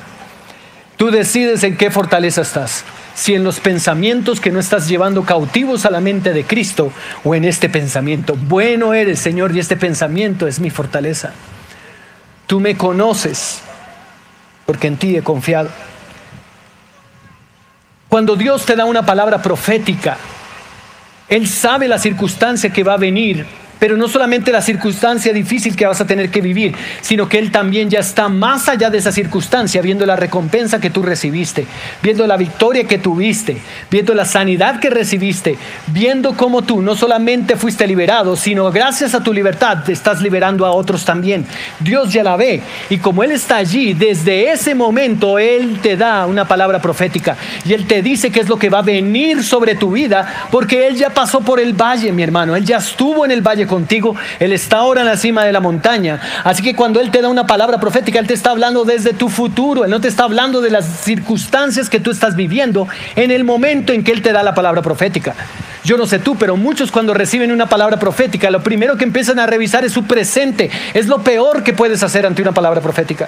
Tú 0.97 1.09
decides 1.09 1.63
en 1.63 1.75
qué 1.75 1.89
fortaleza 1.89 2.41
estás. 2.41 2.83
Si 3.15 3.33
en 3.33 3.43
los 3.43 3.59
pensamientos 3.59 4.39
que 4.39 4.51
no 4.51 4.59
estás 4.59 4.87
llevando 4.87 5.23
cautivos 5.23 5.85
a 5.85 5.91
la 5.91 5.99
mente 5.99 6.33
de 6.33 6.45
Cristo 6.45 6.91
o 7.23 7.35
en 7.35 7.45
este 7.45 7.69
pensamiento. 7.69 8.35
Bueno 8.35 8.93
eres, 8.93 9.19
Señor, 9.19 9.55
y 9.55 9.59
este 9.59 9.77
pensamiento 9.77 10.47
es 10.47 10.59
mi 10.59 10.69
fortaleza. 10.69 11.33
Tú 12.47 12.59
me 12.59 12.77
conoces 12.77 13.61
porque 14.65 14.87
en 14.87 14.97
ti 14.97 15.15
he 15.15 15.21
confiado. 15.21 15.69
Cuando 18.09 18.35
Dios 18.35 18.65
te 18.65 18.75
da 18.75 18.85
una 18.85 19.05
palabra 19.05 19.41
profética, 19.41 20.17
Él 21.27 21.47
sabe 21.47 21.87
la 21.87 21.97
circunstancia 21.97 22.71
que 22.71 22.83
va 22.83 22.93
a 22.93 22.97
venir 22.97 23.45
pero 23.79 23.97
no 23.97 24.07
solamente 24.07 24.51
la 24.51 24.61
circunstancia 24.61 25.33
difícil 25.33 25.75
que 25.75 25.85
vas 25.85 26.01
a 26.01 26.07
tener 26.07 26.29
que 26.29 26.41
vivir, 26.41 26.75
sino 27.01 27.27
que 27.27 27.39
Él 27.39 27.51
también 27.51 27.89
ya 27.89 27.99
está 27.99 28.29
más 28.29 28.69
allá 28.69 28.89
de 28.89 28.97
esa 28.97 29.11
circunstancia, 29.11 29.81
viendo 29.81 30.05
la 30.05 30.15
recompensa 30.15 30.79
que 30.79 30.89
tú 30.89 31.03
recibiste, 31.03 31.65
viendo 32.01 32.25
la 32.27 32.37
victoria 32.37 32.85
que 32.85 32.97
tuviste, 32.97 33.57
viendo 33.91 34.13
la 34.13 34.25
sanidad 34.25 34.79
que 34.79 34.89
recibiste, 34.89 35.57
viendo 35.87 36.35
cómo 36.35 36.61
tú 36.61 36.81
no 36.81 36.95
solamente 36.95 37.55
fuiste 37.55 37.87
liberado, 37.87 38.35
sino 38.35 38.71
gracias 38.71 39.13
a 39.13 39.23
tu 39.23 39.33
libertad 39.33 39.83
te 39.83 39.91
estás 39.91 40.21
liberando 40.21 40.65
a 40.65 40.71
otros 40.71 41.05
también. 41.05 41.45
Dios 41.79 42.13
ya 42.13 42.23
la 42.23 42.35
ve 42.35 42.61
y 42.89 42.97
como 42.97 43.23
Él 43.23 43.31
está 43.31 43.57
allí, 43.57 43.93
desde 43.93 44.51
ese 44.51 44.75
momento 44.75 45.39
Él 45.39 45.79
te 45.81 45.97
da 45.97 46.25
una 46.25 46.47
palabra 46.47 46.81
profética 46.81 47.35
y 47.65 47.73
Él 47.73 47.85
te 47.85 48.01
dice 48.01 48.31
qué 48.31 48.39
es 48.39 48.49
lo 48.49 48.57
que 48.57 48.69
va 48.69 48.79
a 48.79 48.83
venir 48.83 49.43
sobre 49.43 49.75
tu 49.75 49.91
vida, 49.91 50.47
porque 50.51 50.87
Él 50.87 50.95
ya 50.95 51.09
pasó 51.09 51.41
por 51.41 51.59
el 51.59 51.73
valle, 51.73 52.11
mi 52.11 52.23
hermano, 52.23 52.55
Él 52.55 52.65
ya 52.65 52.77
estuvo 52.77 53.25
en 53.25 53.31
el 53.31 53.41
valle 53.41 53.62
contigo, 53.67 54.15
Él 54.39 54.53
está 54.53 54.77
ahora 54.77 55.01
en 55.01 55.07
la 55.07 55.17
cima 55.17 55.45
de 55.45 55.51
la 55.51 55.59
montaña. 55.59 56.19
Así 56.43 56.63
que 56.63 56.75
cuando 56.75 56.99
Él 56.99 57.11
te 57.11 57.21
da 57.21 57.29
una 57.29 57.47
palabra 57.47 57.79
profética, 57.79 58.19
Él 58.19 58.27
te 58.27 58.33
está 58.33 58.51
hablando 58.51 58.85
desde 58.85 59.13
tu 59.13 59.29
futuro, 59.29 59.85
Él 59.85 59.91
no 59.91 60.01
te 60.01 60.07
está 60.07 60.23
hablando 60.23 60.61
de 60.61 60.71
las 60.71 60.85
circunstancias 60.85 61.89
que 61.89 61.99
tú 61.99 62.11
estás 62.11 62.35
viviendo 62.35 62.87
en 63.15 63.31
el 63.31 63.43
momento 63.43 63.93
en 63.93 64.03
que 64.03 64.11
Él 64.11 64.21
te 64.21 64.31
da 64.31 64.43
la 64.43 64.53
palabra 64.53 64.81
profética. 64.81 65.35
Yo 65.83 65.97
no 65.97 66.05
sé 66.05 66.19
tú, 66.19 66.37
pero 66.37 66.55
muchos 66.55 66.91
cuando 66.91 67.13
reciben 67.13 67.51
una 67.51 67.67
palabra 67.67 67.97
profética, 67.99 68.49
lo 68.49 68.63
primero 68.63 68.95
que 68.95 69.03
empiezan 69.03 69.39
a 69.39 69.45
revisar 69.45 69.83
es 69.83 69.91
su 69.91 70.05
presente. 70.05 70.71
Es 70.93 71.07
lo 71.07 71.23
peor 71.23 71.63
que 71.63 71.73
puedes 71.73 72.03
hacer 72.03 72.25
ante 72.25 72.41
una 72.41 72.53
palabra 72.53 72.79
profética. 72.79 73.27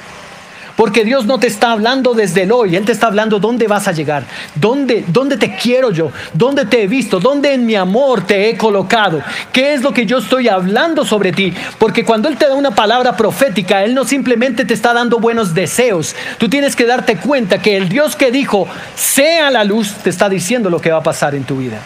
Porque 0.75 1.05
Dios 1.05 1.25
no 1.25 1.39
te 1.39 1.47
está 1.47 1.71
hablando 1.71 2.13
desde 2.13 2.43
el 2.43 2.51
hoy, 2.51 2.75
Él 2.75 2.85
te 2.85 2.91
está 2.91 3.07
hablando 3.07 3.39
dónde 3.39 3.67
vas 3.67 3.87
a 3.87 3.93
llegar, 3.93 4.25
dónde, 4.55 5.05
dónde 5.07 5.37
te 5.37 5.55
quiero 5.55 5.91
yo, 5.91 6.11
dónde 6.33 6.65
te 6.65 6.83
he 6.83 6.87
visto, 6.87 7.19
dónde 7.19 7.53
en 7.53 7.65
mi 7.65 7.75
amor 7.75 8.25
te 8.25 8.49
he 8.49 8.57
colocado, 8.57 9.21
qué 9.53 9.73
es 9.73 9.81
lo 9.81 9.93
que 9.93 10.05
yo 10.05 10.17
estoy 10.17 10.49
hablando 10.49 11.05
sobre 11.05 11.31
ti. 11.31 11.53
Porque 11.77 12.03
cuando 12.03 12.27
Él 12.27 12.37
te 12.37 12.47
da 12.47 12.55
una 12.55 12.71
palabra 12.71 13.15
profética, 13.15 13.83
Él 13.83 13.95
no 13.95 14.03
simplemente 14.03 14.65
te 14.65 14.73
está 14.73 14.93
dando 14.93 15.19
buenos 15.19 15.53
deseos, 15.53 16.15
tú 16.37 16.49
tienes 16.49 16.75
que 16.75 16.85
darte 16.85 17.17
cuenta 17.17 17.61
que 17.61 17.77
el 17.77 17.87
Dios 17.87 18.15
que 18.15 18.31
dijo, 18.31 18.67
sea 18.95 19.51
la 19.51 19.63
luz, 19.63 19.93
te 20.03 20.09
está 20.09 20.27
diciendo 20.27 20.69
lo 20.69 20.81
que 20.81 20.91
va 20.91 20.97
a 20.97 21.03
pasar 21.03 21.35
en 21.35 21.45
tu 21.45 21.57
vida. 21.57 21.79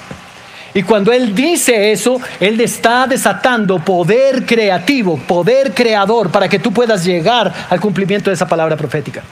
Y 0.73 0.83
cuando 0.83 1.11
Él 1.11 1.33
dice 1.33 1.91
eso, 1.91 2.21
Él 2.39 2.59
está 2.61 3.07
desatando 3.07 3.79
poder 3.79 4.45
creativo, 4.45 5.17
poder 5.17 5.73
creador, 5.73 6.29
para 6.29 6.47
que 6.47 6.59
tú 6.59 6.71
puedas 6.71 7.03
llegar 7.03 7.51
al 7.69 7.79
cumplimiento 7.79 8.29
de 8.29 8.35
esa 8.35 8.47
palabra 8.47 8.77
profética. 8.77 9.23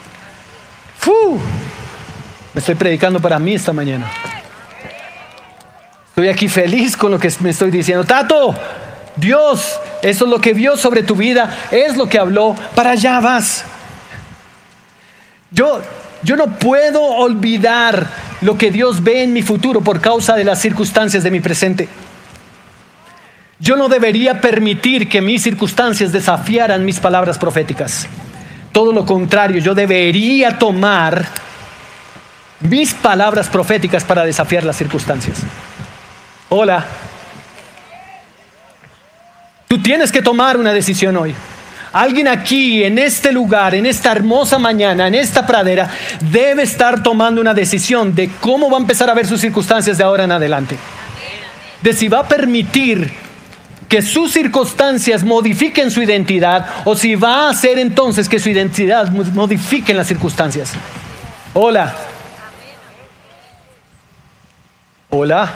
¡Fu! 0.98 1.40
Me 2.54 2.60
estoy 2.60 2.76
predicando 2.76 3.20
para 3.20 3.38
mí 3.38 3.54
esta 3.54 3.72
mañana. 3.72 4.10
Estoy 6.10 6.30
aquí 6.30 6.48
feliz 6.48 6.98
con 6.98 7.12
lo 7.12 7.20
que 7.20 7.32
me 7.42 7.52
estoy 7.52 7.70
diciendo. 7.70 8.04
Tato, 8.04 8.56
Dios, 9.16 9.80
eso 10.02 10.26
es 10.26 10.32
lo 10.32 10.42
que 10.42 10.54
vio 10.54 10.76
sobre 10.76 11.04
tu 11.04 11.16
vida, 11.16 11.56
es 11.70 11.96
lo 11.96 12.08
que 12.08 12.18
habló, 12.18 12.56
para 12.74 12.92
allá 12.92 13.20
vas. 13.20 13.64
Yo, 15.52 15.82
yo 16.24 16.36
no 16.36 16.58
puedo 16.58 17.02
olvidar 17.02 18.08
lo 18.42 18.58
que 18.58 18.72
Dios 18.72 19.04
ve 19.04 19.24
en 19.24 19.34
mi 19.34 19.42
futuro 19.42 19.82
por 19.82 20.02
causa 20.02 20.36
de 20.36 20.44
las 20.44 20.60
circunstancias 20.60 21.24
de 21.24 21.32
mi 21.32 21.40
presente. 21.40 21.88
Yo 23.60 23.76
no 23.76 23.90
debería 23.90 24.40
permitir 24.40 25.10
que 25.10 25.22
mis 25.22 25.42
circunstancias 25.42 26.12
desafiaran 26.12 26.86
mis 26.86 27.00
palabras 27.00 27.38
proféticas. 27.38 28.08
Todo 28.72 28.94
lo 28.94 29.06
contrario, 29.06 29.60
yo 29.60 29.74
debería 29.74 30.60
tomar 30.60 31.26
mis 32.60 32.94
palabras 32.94 33.50
proféticas 33.50 34.04
para 34.04 34.26
desafiar 34.26 34.64
las 34.64 34.78
circunstancias. 34.78 35.40
Hola. 36.50 36.86
Tú 39.68 39.82
tienes 39.82 40.12
que 40.12 40.22
tomar 40.22 40.58
una 40.58 40.72
decisión 40.72 41.18
hoy. 41.18 41.36
Alguien 41.94 42.28
aquí, 42.28 42.84
en 42.84 42.98
este 42.98 43.32
lugar, 43.32 43.74
en 43.76 43.86
esta 43.86 44.12
hermosa 44.12 44.60
mañana, 44.60 45.08
en 45.08 45.16
esta 45.16 45.46
pradera, 45.46 45.90
debe 46.20 46.64
estar 46.64 47.02
tomando 47.02 47.40
una 47.40 47.54
decisión 47.54 48.14
de 48.14 48.30
cómo 48.42 48.70
va 48.70 48.78
a 48.78 48.82
empezar 48.82 49.10
a 49.10 49.14
ver 49.14 49.26
sus 49.26 49.42
circunstancias 49.42 49.98
de 49.98 50.04
ahora 50.04 50.26
en 50.26 50.32
adelante. 50.32 50.78
De 51.82 51.94
si 51.94 52.08
va 52.08 52.20
a 52.20 52.28
permitir 52.28 53.12
que 53.88 54.02
sus 54.02 54.32
circunstancias 54.32 55.24
modifiquen 55.24 55.90
su 55.92 56.02
identidad 56.02 56.68
o 56.84 56.96
si 56.96 57.16
va 57.16 57.48
a 57.48 57.50
hacer 57.52 57.80
entonces 57.80 58.28
que 58.28 58.40
su 58.40 58.50
identidad 58.50 59.10
modifique 59.10 59.94
las 59.94 60.08
circunstancias. 60.08 60.74
Hola. 61.54 61.96
Hola. 65.10 65.54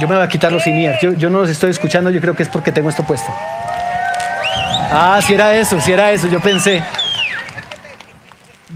Yo 0.00 0.06
me 0.06 0.14
voy 0.14 0.24
a 0.24 0.28
quitar 0.28 0.52
los 0.52 0.66
iniers. 0.66 1.00
Yo, 1.02 1.12
yo 1.12 1.28
no 1.28 1.40
los 1.40 1.50
estoy 1.50 1.70
escuchando, 1.70 2.08
yo 2.10 2.20
creo 2.20 2.34
que 2.34 2.44
es 2.44 2.48
porque 2.48 2.70
tengo 2.70 2.88
esto 2.88 3.02
puesto. 3.02 3.32
Ah, 4.94 5.20
si 5.26 5.32
era 5.32 5.56
eso, 5.56 5.80
si 5.80 5.90
era 5.90 6.12
eso, 6.12 6.28
yo 6.28 6.38
pensé. 6.38 6.82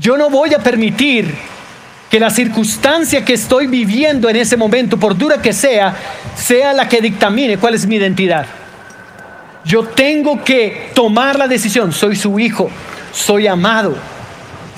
Yo 0.00 0.16
no 0.16 0.30
voy 0.30 0.54
a 0.54 0.58
permitir 0.58 1.34
que 2.10 2.18
la 2.18 2.30
circunstancia 2.30 3.22
que 3.22 3.34
estoy 3.34 3.66
viviendo 3.66 4.26
en 4.30 4.36
ese 4.36 4.56
momento, 4.56 4.96
por 4.96 5.16
dura 5.16 5.42
que 5.42 5.52
sea, 5.52 5.94
sea 6.34 6.72
la 6.72 6.88
que 6.88 7.02
dictamine 7.02 7.58
cuál 7.58 7.74
es 7.74 7.86
mi 7.86 7.96
identidad. 7.96 8.46
Yo 9.66 9.84
tengo 9.84 10.42
que 10.42 10.90
tomar 10.94 11.38
la 11.38 11.48
decisión, 11.48 11.92
soy 11.92 12.16
su 12.16 12.38
hijo, 12.38 12.70
soy 13.12 13.46
amado, 13.46 13.94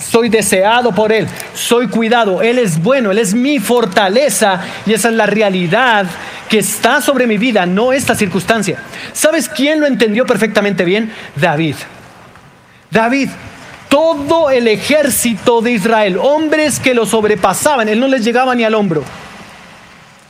soy 0.01 0.29
deseado 0.31 0.91
por 0.93 1.13
Él, 1.13 1.29
soy 1.55 1.87
cuidado, 1.87 2.43
Él 2.43 2.59
es 2.59 2.83
bueno, 2.83 3.13
Él 3.13 3.19
es 3.19 3.33
mi 3.33 3.61
fortaleza 3.61 4.61
y 4.87 4.93
esa 4.93 5.09
es 5.11 5.15
la 5.15 5.27
realidad 5.27 6.07
que 6.49 6.59
está 6.59 7.01
sobre 7.01 7.27
mi 7.27 7.39
vida, 7.39 7.67
no 7.67 7.93
esta 7.93 8.15
circunstancia. 8.15 8.83
¿Sabes 9.13 9.49
quién 9.49 9.81
lo 9.81 9.87
entendió 9.87 10.27
perfectamente 10.27 10.85
bien? 10.85 11.13
David. 11.37 11.77
David, 12.91 13.29
todo 13.89 14.51
el 14.51 14.69
ejército 14.69 15.61
de 15.61 15.73
Israel, 15.73 16.19
hombres 16.21 16.81
que 16.81 16.95
lo 16.95 17.07
sobrepasaban, 17.07 17.89
él 17.89 18.01
no 18.01 18.09
les 18.09 18.25
llegaba 18.25 18.55
ni 18.55 18.65
al 18.65 18.75
hombro. 18.75 19.05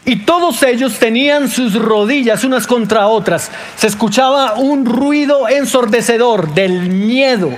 Y 0.05 0.17
todos 0.25 0.63
ellos 0.63 0.99
tenían 0.99 1.49
sus 1.49 1.75
rodillas 1.75 2.43
unas 2.43 2.67
contra 2.67 3.09
otras. 3.09 3.51
Se 3.77 3.89
escuchaba 3.89 4.55
un 4.55 4.87
ruido 4.87 5.49
ensordecedor 5.49 6.55
del 6.55 6.89
miedo 6.89 7.51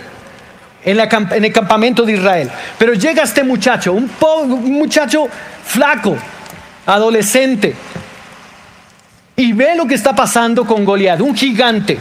en, 0.85 0.99
el 0.99 1.53
campamento 1.53 2.03
de 2.03 2.15
Israel. 2.15 2.51
Pero 2.77 2.95
llega 2.95 3.23
este 3.23 3.45
muchacho, 3.45 3.93
un, 3.93 4.11
un 4.21 4.73
muchacho 4.73 5.29
flaco, 5.65 6.17
adolescente, 6.87 7.77
y 9.41 9.55
ve 9.55 9.75
lo 9.75 9.87
que 9.87 9.95
está 9.95 10.15
pasando 10.15 10.67
con 10.67 10.85
Goliat, 10.85 11.19
un 11.23 11.35
gigante, 11.35 11.99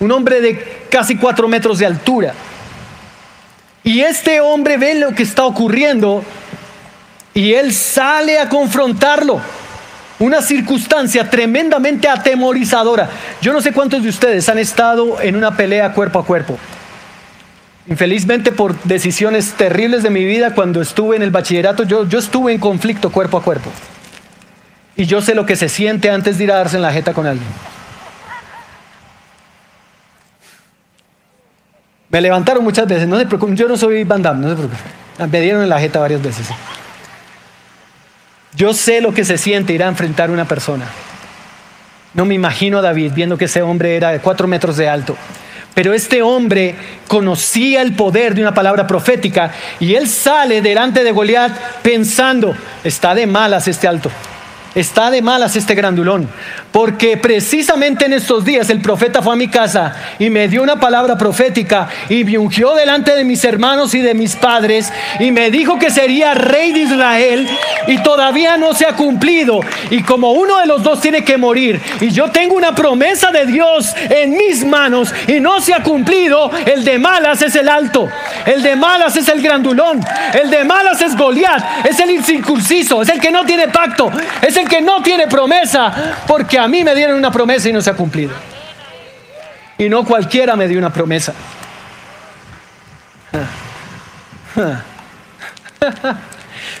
un 0.00 0.10
hombre 0.10 0.40
de 0.40 0.86
casi 0.88 1.14
cuatro 1.14 1.46
metros 1.46 1.78
de 1.78 1.84
altura. 1.84 2.32
Y 3.82 4.00
este 4.00 4.40
hombre 4.40 4.78
ve 4.78 4.94
lo 4.94 5.14
que 5.14 5.24
está 5.24 5.44
ocurriendo 5.44 6.24
y 7.34 7.52
él 7.52 7.74
sale 7.74 8.38
a 8.38 8.48
confrontarlo. 8.48 9.42
Una 10.18 10.40
circunstancia 10.40 11.28
tremendamente 11.28 12.08
atemorizadora. 12.08 13.10
Yo 13.42 13.52
no 13.52 13.60
sé 13.60 13.72
cuántos 13.72 14.02
de 14.02 14.08
ustedes 14.08 14.48
han 14.48 14.58
estado 14.58 15.20
en 15.20 15.36
una 15.36 15.54
pelea 15.58 15.92
cuerpo 15.92 16.20
a 16.20 16.24
cuerpo. 16.24 16.58
Infelizmente 17.88 18.52
por 18.52 18.82
decisiones 18.84 19.52
terribles 19.52 20.02
de 20.02 20.08
mi 20.08 20.24
vida, 20.24 20.54
cuando 20.54 20.80
estuve 20.80 21.16
en 21.16 21.22
el 21.22 21.30
bachillerato, 21.30 21.82
yo, 21.82 22.08
yo 22.08 22.18
estuve 22.20 22.54
en 22.54 22.58
conflicto 22.58 23.12
cuerpo 23.12 23.36
a 23.36 23.42
cuerpo. 23.42 23.70
Y 24.96 25.06
yo 25.06 25.20
sé 25.20 25.34
lo 25.34 25.44
que 25.44 25.56
se 25.56 25.68
siente 25.68 26.10
antes 26.10 26.38
de 26.38 26.44
ir 26.44 26.52
a 26.52 26.56
darse 26.56 26.76
en 26.76 26.82
la 26.82 26.92
jeta 26.92 27.12
con 27.12 27.26
alguien. 27.26 27.48
Me 32.10 32.20
levantaron 32.20 32.62
muchas 32.62 32.86
veces, 32.86 33.08
no 33.08 33.18
se 33.18 33.26
preocupen, 33.26 33.56
yo 33.56 33.66
no 33.66 33.76
soy 33.76 34.04
Van 34.04 34.22
no 34.22 34.48
se 34.48 34.54
preocupen. 34.54 35.30
Me 35.30 35.40
dieron 35.40 35.62
en 35.62 35.68
la 35.68 35.80
jeta 35.80 35.98
varias 35.98 36.22
veces. 36.22 36.46
Yo 38.54 38.72
sé 38.72 39.00
lo 39.00 39.12
que 39.12 39.24
se 39.24 39.36
siente 39.36 39.72
ir 39.72 39.82
a 39.82 39.88
enfrentar 39.88 40.30
a 40.30 40.32
una 40.32 40.44
persona. 40.44 40.84
No 42.12 42.24
me 42.24 42.34
imagino 42.34 42.78
a 42.78 42.82
David 42.82 43.12
viendo 43.14 43.36
que 43.36 43.46
ese 43.46 43.62
hombre 43.62 43.96
era 43.96 44.12
de 44.12 44.20
cuatro 44.20 44.46
metros 44.46 44.76
de 44.76 44.88
alto. 44.88 45.16
Pero 45.74 45.92
este 45.92 46.22
hombre 46.22 46.76
conocía 47.08 47.82
el 47.82 47.94
poder 47.96 48.36
de 48.36 48.42
una 48.42 48.54
palabra 48.54 48.86
profética 48.86 49.50
y 49.80 49.96
él 49.96 50.08
sale 50.08 50.62
delante 50.62 51.02
de 51.02 51.10
Goliat 51.10 51.80
pensando, 51.82 52.54
está 52.84 53.12
de 53.12 53.26
malas 53.26 53.66
este 53.66 53.88
alto. 53.88 54.08
Está 54.74 55.10
de 55.10 55.22
malas 55.22 55.54
este 55.54 55.76
grandulón, 55.76 56.28
porque 56.72 57.16
precisamente 57.16 58.06
en 58.06 58.12
estos 58.12 58.44
días 58.44 58.68
el 58.70 58.80
profeta 58.80 59.22
fue 59.22 59.34
a 59.34 59.36
mi 59.36 59.46
casa 59.46 59.94
y 60.18 60.30
me 60.30 60.48
dio 60.48 60.64
una 60.64 60.80
palabra 60.80 61.16
profética 61.16 61.88
y 62.08 62.24
me 62.24 62.38
ungió 62.38 62.74
delante 62.74 63.14
de 63.14 63.22
mis 63.22 63.44
hermanos 63.44 63.94
y 63.94 64.00
de 64.00 64.14
mis 64.14 64.34
padres 64.34 64.92
y 65.20 65.30
me 65.30 65.52
dijo 65.52 65.78
que 65.78 65.90
sería 65.90 66.34
rey 66.34 66.72
de 66.72 66.80
Israel 66.80 67.48
y 67.86 67.98
todavía 67.98 68.56
no 68.56 68.74
se 68.74 68.86
ha 68.86 68.96
cumplido. 68.96 69.60
Y 69.90 70.02
como 70.02 70.32
uno 70.32 70.58
de 70.58 70.66
los 70.66 70.82
dos 70.82 71.00
tiene 71.00 71.22
que 71.22 71.36
morir 71.36 71.80
y 72.00 72.10
yo 72.10 72.32
tengo 72.32 72.56
una 72.56 72.74
promesa 72.74 73.30
de 73.30 73.46
Dios 73.46 73.94
en 74.10 74.32
mis 74.32 74.64
manos 74.64 75.14
y 75.28 75.38
no 75.38 75.60
se 75.60 75.72
ha 75.72 75.84
cumplido, 75.84 76.50
el 76.66 76.84
de 76.84 76.98
malas 76.98 77.42
es 77.42 77.54
el 77.54 77.68
alto, 77.68 78.08
el 78.44 78.60
de 78.62 78.74
malas 78.74 79.16
es 79.16 79.28
el 79.28 79.40
grandulón, 79.40 80.00
el 80.32 80.50
de 80.50 80.64
malas 80.64 81.00
es 81.00 81.16
Goliat, 81.16 81.86
es 81.86 82.00
el 82.00 82.10
incircunciso, 82.10 83.02
es 83.02 83.08
el 83.08 83.20
que 83.20 83.30
no 83.30 83.44
tiene 83.44 83.68
pacto, 83.68 84.10
es 84.42 84.56
el 84.56 84.63
que 84.64 84.80
no 84.80 85.02
tiene 85.02 85.26
promesa, 85.26 86.22
porque 86.26 86.58
a 86.58 86.66
mí 86.68 86.84
me 86.84 86.94
dieron 86.94 87.16
una 87.16 87.30
promesa 87.30 87.68
y 87.68 87.72
no 87.72 87.80
se 87.80 87.90
ha 87.90 87.94
cumplido. 87.94 88.32
Y 89.78 89.88
no 89.88 90.04
cualquiera 90.04 90.56
me 90.56 90.68
dio 90.68 90.78
una 90.78 90.92
promesa. 90.92 91.32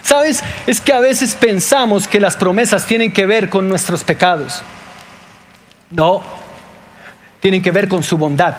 ¿Sabes? 0.02 0.42
Es 0.66 0.80
que 0.80 0.92
a 0.92 1.00
veces 1.00 1.34
pensamos 1.34 2.06
que 2.06 2.20
las 2.20 2.36
promesas 2.36 2.86
tienen 2.86 3.12
que 3.12 3.26
ver 3.26 3.48
con 3.48 3.68
nuestros 3.68 4.04
pecados. 4.04 4.62
No, 5.90 6.22
tienen 7.40 7.62
que 7.62 7.70
ver 7.70 7.88
con 7.88 8.02
su 8.02 8.16
bondad. 8.16 8.54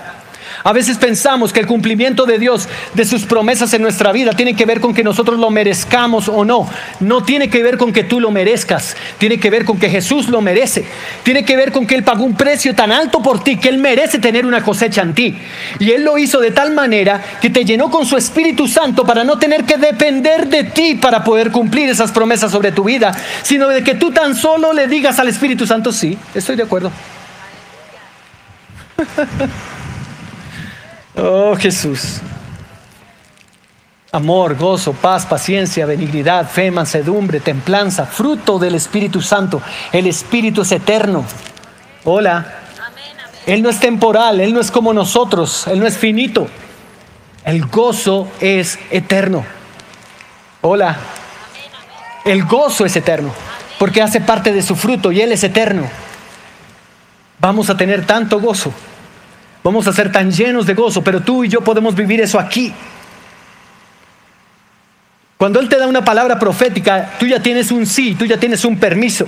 A 0.63 0.73
veces 0.73 0.97
pensamos 0.97 1.53
que 1.53 1.59
el 1.59 1.67
cumplimiento 1.67 2.25
de 2.25 2.39
Dios, 2.39 2.67
de 2.93 3.05
sus 3.05 3.23
promesas 3.25 3.73
en 3.73 3.81
nuestra 3.81 4.11
vida, 4.11 4.33
tiene 4.33 4.55
que 4.55 4.65
ver 4.65 4.79
con 4.79 4.93
que 4.93 5.03
nosotros 5.03 5.39
lo 5.39 5.49
merezcamos 5.49 6.27
o 6.27 6.45
no. 6.45 6.69
No 6.99 7.23
tiene 7.23 7.49
que 7.49 7.63
ver 7.63 7.77
con 7.77 7.93
que 7.93 8.03
tú 8.03 8.19
lo 8.19 8.31
merezcas. 8.31 8.95
Tiene 9.17 9.39
que 9.39 9.49
ver 9.49 9.65
con 9.65 9.79
que 9.79 9.89
Jesús 9.89 10.29
lo 10.29 10.41
merece. 10.41 10.85
Tiene 11.23 11.45
que 11.45 11.55
ver 11.55 11.71
con 11.71 11.85
que 11.85 11.95
Él 11.95 12.03
pagó 12.03 12.23
un 12.23 12.35
precio 12.35 12.73
tan 12.73 12.91
alto 12.91 13.21
por 13.21 13.43
ti 13.43 13.57
que 13.57 13.69
Él 13.69 13.77
merece 13.77 14.19
tener 14.19 14.45
una 14.45 14.63
cosecha 14.63 15.01
en 15.01 15.13
ti. 15.13 15.37
Y 15.79 15.91
Él 15.91 16.03
lo 16.03 16.17
hizo 16.17 16.39
de 16.39 16.51
tal 16.51 16.73
manera 16.73 17.21
que 17.41 17.49
te 17.49 17.65
llenó 17.65 17.89
con 17.89 18.05
su 18.05 18.17
Espíritu 18.17 18.67
Santo 18.67 19.05
para 19.05 19.23
no 19.23 19.37
tener 19.37 19.65
que 19.65 19.77
depender 19.77 20.47
de 20.47 20.63
ti 20.65 20.95
para 20.95 21.23
poder 21.23 21.51
cumplir 21.51 21.89
esas 21.89 22.11
promesas 22.11 22.51
sobre 22.51 22.71
tu 22.71 22.83
vida, 22.83 23.15
sino 23.43 23.67
de 23.67 23.83
que 23.83 23.95
tú 23.95 24.11
tan 24.11 24.35
solo 24.35 24.73
le 24.73 24.87
digas 24.87 25.19
al 25.19 25.27
Espíritu 25.27 25.65
Santo, 25.65 25.91
sí, 25.91 26.17
estoy 26.33 26.55
de 26.55 26.63
acuerdo. 26.63 26.91
Oh 31.17 31.56
Jesús. 31.56 32.19
Amor, 34.12 34.56
gozo, 34.56 34.93
paz, 34.93 35.25
paciencia, 35.25 35.86
benignidad, 35.86 36.49
fe, 36.49 36.71
mansedumbre, 36.71 37.39
templanza, 37.39 38.06
fruto 38.06 38.60
del 38.60 38.75
Espíritu 38.75 39.21
Santo. 39.21 39.62
El 39.91 40.08
Espíritu 40.08 40.62
es 40.62 40.71
eterno. 40.71 41.25
Hola. 42.04 42.60
Él 43.45 43.62
no 43.62 43.69
es 43.69 43.80
temporal, 43.80 44.39
Él 44.39 44.54
no 44.54 44.60
es 44.60 44.71
como 44.71 44.93
nosotros, 44.93 45.67
Él 45.67 45.80
no 45.80 45.86
es 45.86 45.97
finito. 45.97 46.47
El 47.43 47.65
gozo 47.67 48.28
es 48.39 48.80
eterno. 48.89 49.45
Hola. 50.62 50.97
El 52.23 52.43
gozo 52.45 52.86
es 52.86 52.95
eterno, 52.95 53.32
porque 53.78 54.01
hace 54.01 54.19
parte 54.19 54.51
de 54.51 54.63
su 54.63 54.75
fruto 54.75 55.12
y 55.12 55.21
Él 55.21 55.32
es 55.32 55.43
eterno. 55.43 55.88
Vamos 57.39 57.69
a 57.69 57.78
tener 57.78 58.06
tanto 58.06 58.39
gozo 58.39 58.73
Vamos 59.65 59.88
a 59.88 59.93
ser 59.93 60.12
tan 60.12 60.32
llenos 60.32 60.67
de 60.67 60.75
gozo, 60.75 61.04
pero 61.04 61.21
tú 61.21 61.43
y 61.43 61.49
yo 61.49 61.62
podemos 61.62 61.95
vivir 61.95 62.21
eso 62.21 62.39
aquí. 62.39 62.71
Cuando 65.38 65.60
Él 65.60 65.67
te 65.67 65.80
da 65.80 65.88
una 65.88 66.06
palabra 66.06 66.38
profética, 66.38 67.13
tú 67.17 67.25
ya 67.25 67.41
tienes 67.41 67.71
un 67.71 67.88
sí, 67.88 68.13
tú 68.13 68.25
ya 68.25 68.38
tienes 68.38 68.63
un 68.63 68.78
permiso. 68.78 69.28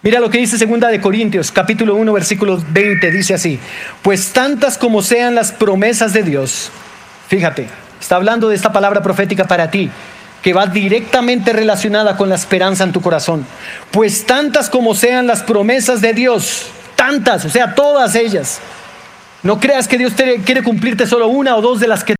Mira 0.00 0.20
lo 0.20 0.30
que 0.30 0.38
dice 0.38 0.56
segunda 0.56 0.88
de 0.88 1.02
Corintios, 1.02 1.52
capítulo 1.52 1.96
1, 1.96 2.14
versículo 2.14 2.64
20, 2.70 3.10
dice 3.10 3.34
así, 3.34 3.60
pues 4.00 4.32
tantas 4.32 4.78
como 4.78 5.02
sean 5.02 5.34
las 5.34 5.52
promesas 5.52 6.14
de 6.14 6.22
Dios, 6.22 6.70
fíjate, 7.28 7.66
está 8.00 8.16
hablando 8.16 8.48
de 8.48 8.56
esta 8.56 8.72
palabra 8.72 9.02
profética 9.02 9.44
para 9.44 9.70
ti, 9.70 9.90
que 10.42 10.54
va 10.54 10.66
directamente 10.66 11.52
relacionada 11.52 12.16
con 12.16 12.30
la 12.30 12.36
esperanza 12.36 12.84
en 12.84 12.92
tu 12.92 13.02
corazón, 13.02 13.44
pues 13.90 14.24
tantas 14.24 14.70
como 14.70 14.94
sean 14.94 15.26
las 15.26 15.42
promesas 15.42 16.00
de 16.00 16.14
Dios, 16.14 16.68
tantas, 16.96 17.44
o 17.44 17.50
sea, 17.50 17.74
todas 17.74 18.14
ellas, 18.14 18.62
no 19.42 19.60
creas 19.60 19.86
que 19.86 19.98
Dios 19.98 20.14
quiere 20.44 20.62
cumplirte 20.62 21.06
solo 21.06 21.28
una 21.28 21.56
o 21.56 21.62
dos 21.62 21.80
de 21.80 21.88
las 21.88 22.04
que 22.04 22.16